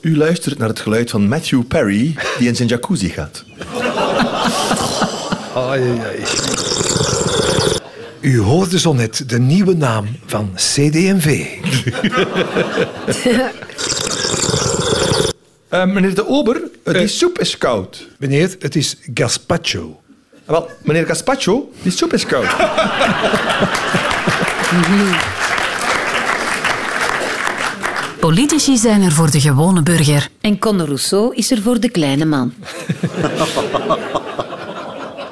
U 0.00 0.16
luistert 0.16 0.58
naar 0.58 0.68
het 0.68 0.80
geluid 0.80 1.10
van 1.10 1.28
Matthew 1.28 1.62
Perry, 1.68 2.14
die 2.38 2.48
in 2.48 2.56
zijn 2.56 2.68
jacuzzi 2.68 3.08
gaat. 3.08 3.44
Ai, 5.54 5.80
ai, 5.88 5.98
ai. 6.00 6.24
U 8.20 8.40
hoorde 8.40 8.78
zo 8.78 8.92
net 8.92 9.22
de 9.28 9.38
nieuwe 9.38 9.74
naam 9.74 10.06
van 10.26 10.50
CD&V. 10.54 11.46
Eh, 15.70 15.84
meneer 15.84 16.14
de 16.14 16.28
Ober, 16.28 16.60
eh, 16.84 16.94
die 16.94 17.06
soep 17.08 17.38
is 17.38 17.58
koud. 17.58 18.06
Meneer, 18.18 18.56
het 18.58 18.76
is 18.76 18.96
gazpacho. 19.14 20.00
Ah, 20.44 20.50
Wel, 20.50 20.70
meneer 20.82 21.06
Gaspacho, 21.06 21.70
die 21.82 21.92
soep 21.92 22.12
is 22.12 22.26
koud. 22.26 22.46
Politici 28.30 28.76
zijn 28.76 29.02
er 29.02 29.12
voor 29.12 29.30
de 29.30 29.40
gewone 29.40 29.82
burger. 29.82 30.28
En 30.40 30.58
Conor 30.58 30.86
Rousseau 30.86 31.34
is 31.34 31.50
er 31.50 31.62
voor 31.62 31.80
de 31.80 31.90
kleine 31.90 32.24
man. 32.24 32.54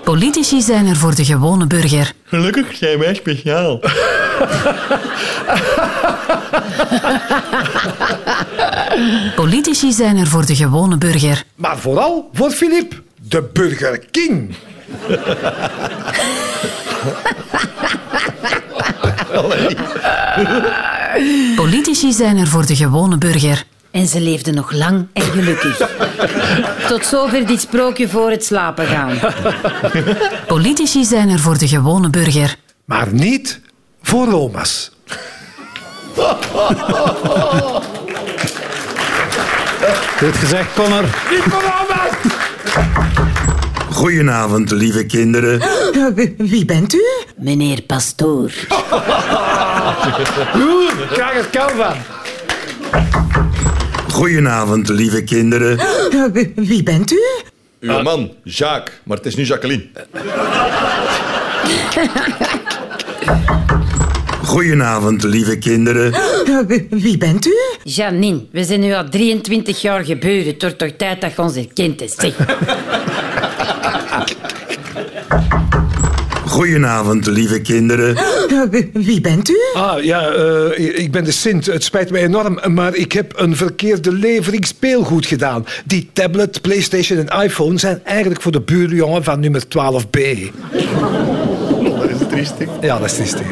Politici 0.04 0.60
zijn 0.60 0.86
er 0.86 0.96
voor 0.96 1.14
de 1.14 1.24
gewone 1.24 1.66
burger. 1.66 2.12
Gelukkig 2.24 2.76
zijn 2.76 2.98
wij 2.98 3.14
speciaal. 3.14 3.80
Politici 9.36 9.92
zijn 9.92 10.16
er 10.16 10.26
voor 10.26 10.46
de 10.46 10.56
gewone 10.56 10.96
burger. 10.96 11.42
Maar 11.54 11.78
vooral 11.78 12.30
voor 12.32 12.50
Filip, 12.50 13.02
de 13.28 13.48
Burger 13.52 13.98
King. 14.10 14.54
Politici 21.56 22.12
zijn 22.12 22.36
er 22.36 22.46
voor 22.46 22.66
de 22.66 22.76
gewone 22.76 23.18
burger. 23.18 23.64
En 23.90 24.06
ze 24.06 24.20
leefden 24.20 24.54
nog 24.54 24.72
lang 24.72 25.06
en 25.12 25.22
gelukkig. 25.22 25.90
Tot 26.88 27.06
zover 27.06 27.46
dit 27.46 27.60
sprookje 27.60 28.08
voor 28.08 28.30
het 28.30 28.44
slapen 28.44 28.86
gaan. 28.86 29.18
Politici 30.46 31.04
zijn 31.04 31.28
er 31.28 31.38
voor 31.38 31.58
de 31.58 31.68
gewone 31.68 32.10
burger. 32.10 32.56
Maar 32.84 33.12
niet 33.12 33.60
voor 34.02 34.26
Roma's. 34.26 34.90
Goed 40.18 40.36
gezegd, 40.36 40.74
Connor. 40.74 41.02
Niet 41.02 41.42
voor 41.42 41.62
Roma's! 41.62 42.12
Goedenavond, 43.90 44.70
lieve 44.70 45.04
kinderen. 45.06 45.60
Wie 46.52 46.64
bent 46.64 46.94
u? 46.94 47.02
Meneer 47.36 47.82
Pastoor. 47.82 48.50
Oeh, 50.62 50.92
krijg 51.12 51.34
het 51.34 51.50
kou 51.50 51.70
van. 51.76 51.96
Goedenavond, 54.12 54.88
lieve 54.88 55.22
kinderen. 55.24 55.78
Wie 56.70 56.82
bent 56.82 57.12
u? 57.12 57.20
Uw 57.80 58.02
man, 58.02 58.30
Jacques, 58.44 58.94
maar 59.04 59.16
het 59.16 59.26
is 59.26 59.34
nu 59.36 59.44
Jacqueline. 59.44 59.86
Goedenavond, 64.44 65.22
lieve 65.22 65.58
kinderen. 65.58 66.12
Wie 66.90 67.18
bent 67.18 67.46
u? 67.46 67.54
Janine, 67.84 68.40
we 68.52 68.64
zijn 68.64 68.80
nu 68.80 68.92
al 68.94 69.08
23 69.08 69.80
jaar 69.80 70.04
gebeurd. 70.04 70.46
Het 70.46 70.62
wordt 70.62 70.78
toch 70.78 70.90
tijd 70.96 71.20
dat 71.20 71.32
je 71.36 71.42
ons 71.42 71.54
herkent. 71.54 72.00
hè, 72.00 72.06
Zeg. 72.08 72.34
Goedenavond, 76.58 77.26
lieve 77.26 77.60
kinderen. 77.60 78.16
Wie 78.92 79.20
bent 79.20 79.48
u? 79.48 79.56
Ah, 79.74 80.04
ja, 80.04 80.28
eh, 80.28 80.98
ik 81.02 81.10
ben 81.10 81.24
de 81.24 81.32
Sint. 81.32 81.66
Het 81.66 81.84
spijt 81.84 82.10
me 82.10 82.18
enorm, 82.18 82.60
maar 82.74 82.94
ik 82.94 83.12
heb 83.12 83.32
een 83.36 83.56
verkeerde 83.56 84.12
levering 84.12 84.66
speelgoed 84.66 85.26
gedaan. 85.26 85.66
Die 85.84 86.10
tablet, 86.12 86.60
Playstation 86.60 87.26
en 87.26 87.42
iPhone 87.42 87.78
zijn 87.78 88.00
eigenlijk 88.04 88.42
voor 88.42 88.52
de 88.52 88.60
buurjongen 88.60 89.24
van 89.24 89.40
nummer 89.40 89.62
12b. 89.62 90.20
Dat 91.82 92.10
is 92.10 92.26
triestig. 92.28 92.68
Ja, 92.80 92.98
dat 92.98 93.06
is 93.06 93.14
triestig. 93.14 93.46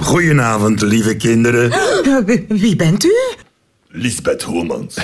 Goedenavond, 0.00 0.82
lieve 0.82 1.16
kinderen. 1.16 1.72
Wie 2.48 2.76
bent 2.76 3.04
u? 3.04 3.14
Lisbeth 3.88 4.42
Hoemans. 4.42 4.96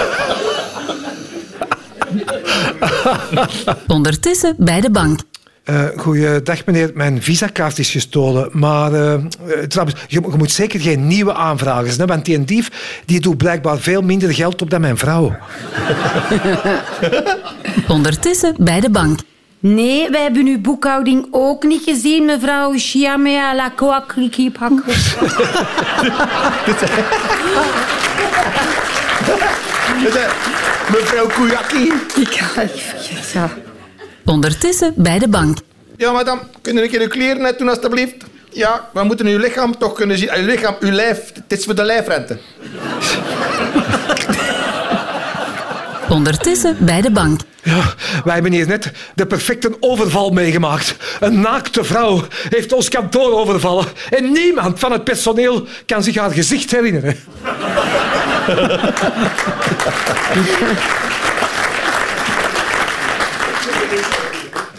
Ondertussen 3.86 4.54
bij 4.58 4.80
de 4.80 4.90
bank. 4.90 5.20
Eh 5.64 5.84
goeiedag 5.96 6.64
meneer, 6.64 6.90
mijn 6.94 7.22
visakaart 7.22 7.78
is 7.78 7.90
gestolen. 7.90 8.48
Maar 8.52 8.92
eh, 8.92 9.14
eh, 9.14 9.20
trouwens, 9.68 10.00
je, 10.08 10.20
je 10.20 10.36
moet 10.36 10.50
zeker 10.50 10.80
geen 10.80 11.06
nieuwe 11.06 11.34
aanvragers. 11.34 11.96
Hè, 11.96 12.06
want 12.06 12.24
die 12.24 12.36
een 12.36 12.46
dief 12.46 13.00
die 13.06 13.20
doet 13.20 13.36
blijkbaar 13.36 13.78
veel 13.78 14.02
minder 14.02 14.34
geld 14.34 14.62
op 14.62 14.70
dan 14.70 14.80
mijn 14.80 14.98
vrouw. 14.98 15.36
Ondertussen 17.88 18.54
bij 18.58 18.80
de 18.80 18.90
bank. 18.90 19.20
Nee, 19.58 20.10
wij 20.10 20.22
hebben 20.22 20.46
uw 20.46 20.60
boekhouding 20.60 21.26
ook 21.30 21.62
niet 21.62 21.82
gezien, 21.82 22.24
mevrouw 22.24 22.72
Chiamea 22.76 23.54
la. 23.54 23.72
Mevrouw 30.90 31.26
Kouyaki. 31.26 31.92
Ik 32.14 32.28
ga 32.28 32.62
ja. 33.32 33.50
Ondertussen 34.24 34.92
bij 34.96 35.18
de 35.18 35.28
bank. 35.28 35.58
Ja, 35.96 36.12
madame, 36.12 36.40
kunnen 36.62 36.84
ik 36.84 36.92
uw 36.92 37.08
kleren 37.08 37.42
net 37.42 37.58
doen, 37.58 37.68
alstublieft? 37.68 38.14
Ja, 38.50 38.88
we 38.92 39.02
moeten 39.02 39.26
uw 39.26 39.38
lichaam 39.38 39.78
toch 39.78 39.92
kunnen 39.92 40.18
zien. 40.18 40.34
Uw 40.34 40.44
lichaam, 40.44 40.76
uw 40.80 40.90
lijf. 40.90 41.32
Het 41.34 41.58
is 41.58 41.64
voor 41.64 41.74
de 41.74 41.82
lijfrente. 41.82 42.38
Ondertussen 46.08 46.76
bij 46.80 47.00
de 47.00 47.10
bank. 47.10 47.40
Ja, 47.62 47.82
wij 48.24 48.34
hebben 48.34 48.52
hier 48.52 48.66
net 48.66 48.92
de 49.14 49.26
perfecte 49.26 49.76
overval 49.80 50.30
meegemaakt. 50.30 50.96
Een 51.20 51.40
naakte 51.40 51.84
vrouw 51.84 52.24
heeft 52.48 52.72
ons 52.72 52.88
kantoor 52.88 53.32
overvallen. 53.32 53.86
En 54.10 54.32
niemand 54.32 54.78
van 54.78 54.92
het 54.92 55.04
personeel 55.04 55.66
kan 55.86 56.02
zich 56.02 56.16
haar 56.16 56.30
gezicht 56.30 56.70
herinneren. 56.70 57.16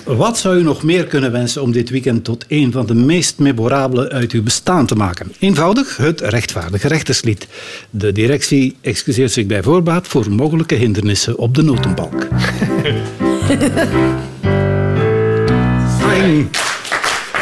Wat 0.03 0.37
zou 0.37 0.57
u 0.57 0.63
nog 0.63 0.83
meer 0.83 1.05
kunnen 1.05 1.31
wensen 1.31 1.61
om 1.61 1.71
dit 1.71 1.89
weekend 1.89 2.23
tot 2.23 2.45
een 2.47 2.71
van 2.71 2.85
de 2.85 2.93
meest 2.93 3.39
memorabele 3.39 4.09
uit 4.09 4.31
uw 4.31 4.43
bestaan 4.43 4.85
te 4.85 4.95
maken? 4.95 5.31
Eenvoudig 5.39 5.97
het 5.97 6.21
rechtvaardige 6.21 6.87
rechterslied. 6.87 7.47
De 7.89 8.11
directie 8.11 8.75
excuseert 8.81 9.31
zich 9.31 9.45
bij 9.45 9.63
voorbaat 9.63 10.07
voor 10.07 10.31
mogelijke 10.31 10.75
hindernissen 10.75 11.37
op 11.37 11.55
de 11.55 11.61
notenbalk. 11.63 12.27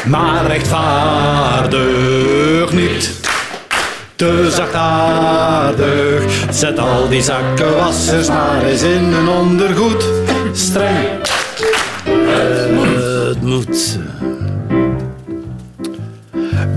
Maar 0.05 0.47
rechtvaardig 0.47 1.83
niet. 2.73 3.22
Te 4.15 4.49
zachtaardig, 4.51 6.23
zet 6.49 6.79
al 6.79 7.09
die 7.09 7.21
zakkenwassers 7.21 8.27
maar 8.27 8.63
eens 8.63 8.81
in 8.81 9.13
een 9.13 9.27
ondergoed. 9.27 10.09
Streng, 10.51 11.07
het 12.03 13.41
moet. 13.41 13.99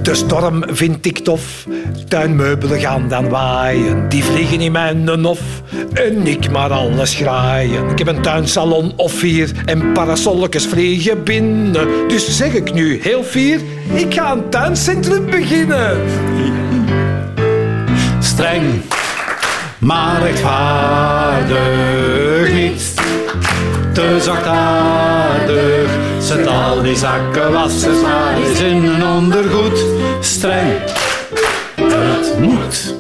De 0.02 0.14
storm 0.14 0.64
vind 0.66 1.06
ik 1.06 1.18
tof. 1.18 1.66
Tuinmeubelen 2.08 2.80
gaan 2.80 3.08
dan 3.08 3.28
waaien. 3.28 4.08
Die 4.08 4.24
vliegen 4.24 4.60
in 4.60 4.72
mijn 4.72 5.08
hof. 5.08 5.40
En 5.92 6.26
ik 6.26 6.50
maar 6.50 6.70
alles 6.70 7.14
graaien. 7.14 7.88
Ik 7.88 7.98
heb 7.98 8.08
een 8.08 8.22
tuinsalon 8.22 8.92
of 8.96 9.12
vier. 9.12 9.50
En 9.64 9.92
parasolletjes 9.92 10.66
vliegen 10.66 11.22
binnen. 11.22 11.88
Dus 12.08 12.36
zeg 12.36 12.54
ik 12.54 12.72
nu 12.72 13.00
heel 13.02 13.22
fier. 13.22 13.60
Ik 13.92 14.14
ga 14.14 14.32
een 14.32 14.48
tuincentrum 14.48 15.26
beginnen. 15.30 16.00
Streng, 18.36 18.82
maar 19.78 20.22
rechtvaardig 20.22 21.52
niet. 22.52 22.94
Te 23.92 24.18
zachtaardig, 24.20 25.90
zet 26.18 26.46
al 26.46 26.82
die 26.82 26.96
zakkenwassers 26.96 28.00
maar 28.02 28.36
eens 28.36 28.60
in 28.60 28.84
een 28.84 29.06
ondergoed. 29.06 29.84
Streng, 30.20 30.72
het 31.74 32.38
moet. 32.38 32.95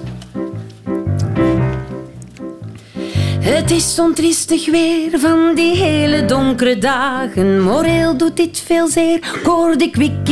Het 3.46 3.70
is 3.70 3.94
zo'n 3.94 4.14
triestig 4.14 4.70
weer 4.70 5.20
van 5.20 5.52
die 5.54 5.76
hele 5.76 6.24
donkere 6.24 6.78
dagen. 6.78 7.62
Moreel 7.62 8.16
doet 8.16 8.36
dit 8.36 8.62
veel 8.66 8.88
zeer. 8.88 9.16
Ik 9.16 9.40
hoor 9.44 9.76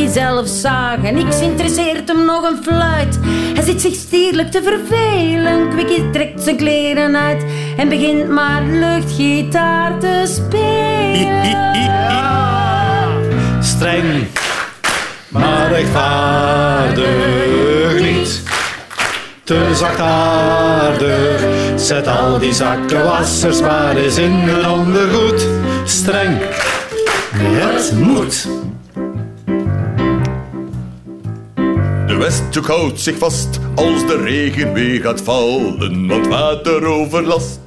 zelf 0.09 0.49
zagen. 0.49 1.15
Niks 1.15 1.41
interesseert 1.41 2.09
hem 2.09 2.25
nog 2.25 2.51
een 2.51 2.63
fluit. 2.63 3.19
Hij 3.55 3.65
zit 3.65 3.81
zich 3.81 3.95
stierlijk 3.95 4.51
te 4.51 4.63
vervelen. 4.63 5.71
Kwikkie 5.71 6.11
trekt 6.11 6.43
zijn 6.43 6.57
kleren 6.57 7.17
uit 7.17 7.45
en 7.77 7.89
begint 7.89 8.29
maar 8.29 8.63
luchtgitaar 8.63 9.99
te 9.99 10.23
spelen. 10.27 11.73
Streng, 13.63 14.27
maar 15.29 15.73
rechtvaardig 15.73 18.01
niet. 18.01 18.43
Te 19.45 19.75
zachtaardig, 19.75 21.54
zet 21.85 22.07
al 22.07 22.39
die 22.39 22.53
zakkenwassers 22.53 23.61
maar 23.61 23.97
eens 23.97 24.17
in 24.19 24.33
een 24.33 24.69
ondergoed. 24.69 25.49
Streng, 25.85 26.39
het 27.37 27.93
moet. 27.99 28.49
De 32.07 32.17
westhoek 32.17 32.67
houdt 32.67 33.01
zich 33.01 33.19
vast 33.19 33.61
als 33.75 34.07
de 34.07 34.23
regen 34.23 34.73
weer 34.73 35.01
gaat 35.01 35.21
vallen, 35.21 36.07
want 36.09 36.27
wateroverlast 36.27 37.61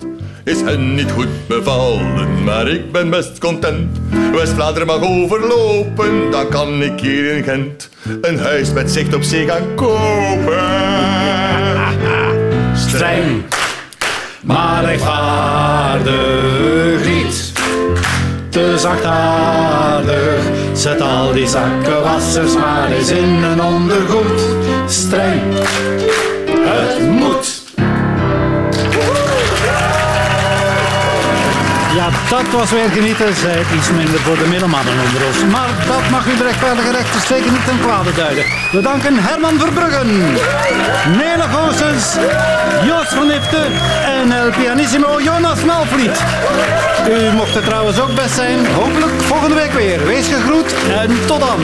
is 0.43 0.61
hen 0.61 0.95
niet 0.95 1.11
goed 1.11 1.47
bevallen. 1.47 2.43
Maar 2.43 2.67
ik 2.67 2.91
ben 2.91 3.09
best 3.09 3.39
content, 3.39 3.99
West-Vlaanderen 4.31 4.87
mag 4.87 5.01
overlopen, 5.01 6.31
dan 6.31 6.49
kan 6.49 6.81
ik 6.81 6.99
hier 6.99 7.35
in 7.35 7.43
Gent 7.43 7.89
een 8.21 8.39
huis 8.39 8.73
met 8.73 8.91
zicht 8.91 9.13
op 9.13 9.23
zee 9.23 9.47
gaan 9.47 9.75
kopen. 9.75 10.59
Streng, 12.87 13.43
maar 14.43 14.83
rechtvaardig 14.83 16.15
niet. 17.05 17.51
Te 18.49 18.77
zachtaardig, 18.77 20.39
zet 20.73 21.01
al 21.01 21.33
die 21.33 21.47
zakkenwassers 21.47 22.53
maar 22.53 22.91
eens 22.91 23.09
in 23.09 23.43
een 23.43 23.61
ondergoed. 23.61 24.41
Streng, 24.87 25.41
het 26.65 27.09
moet. 27.09 27.56
Ja, 31.97 32.09
dat 32.29 32.47
was 32.51 32.71
weer 32.71 32.89
genieten. 32.89 33.35
Zij 33.35 33.65
iets 33.75 33.91
minder 33.91 34.19
voor 34.19 34.37
de 34.37 34.47
middelmannen 34.47 34.93
onder 35.05 35.25
ons. 35.27 35.37
Maar 35.51 35.69
dat 35.87 36.09
mag 36.11 36.27
u 36.27 36.37
de 36.37 36.43
rechtvaardige 36.43 36.91
rechter 36.91 37.21
zeker 37.21 37.51
niet 37.51 37.65
ten 37.65 37.79
kwade 37.79 38.13
duiden. 38.13 38.43
We 38.71 38.81
danken 38.81 39.15
Herman 39.17 39.59
Verbruggen, 39.59 40.07
Nele 41.17 41.47
Goossens, 41.53 42.05
Jos 42.85 43.07
van 43.07 43.31
Ifte 43.31 43.61
en 44.05 44.31
El 44.31 44.49
Pianissimo 44.49 45.21
Jonas 45.21 45.63
Malvliet. 45.63 46.17
U 47.09 47.35
mocht 47.35 47.55
er 47.55 47.63
trouwens 47.63 47.99
ook 47.99 48.15
best 48.15 48.35
zijn. 48.35 48.65
Hopelijk 48.73 49.21
volgende 49.21 49.55
week 49.55 49.73
weer. 49.73 50.05
Wees 50.05 50.27
gegroet 50.27 50.73
en 51.01 51.25
tot 51.25 51.39
dan. 51.39 51.61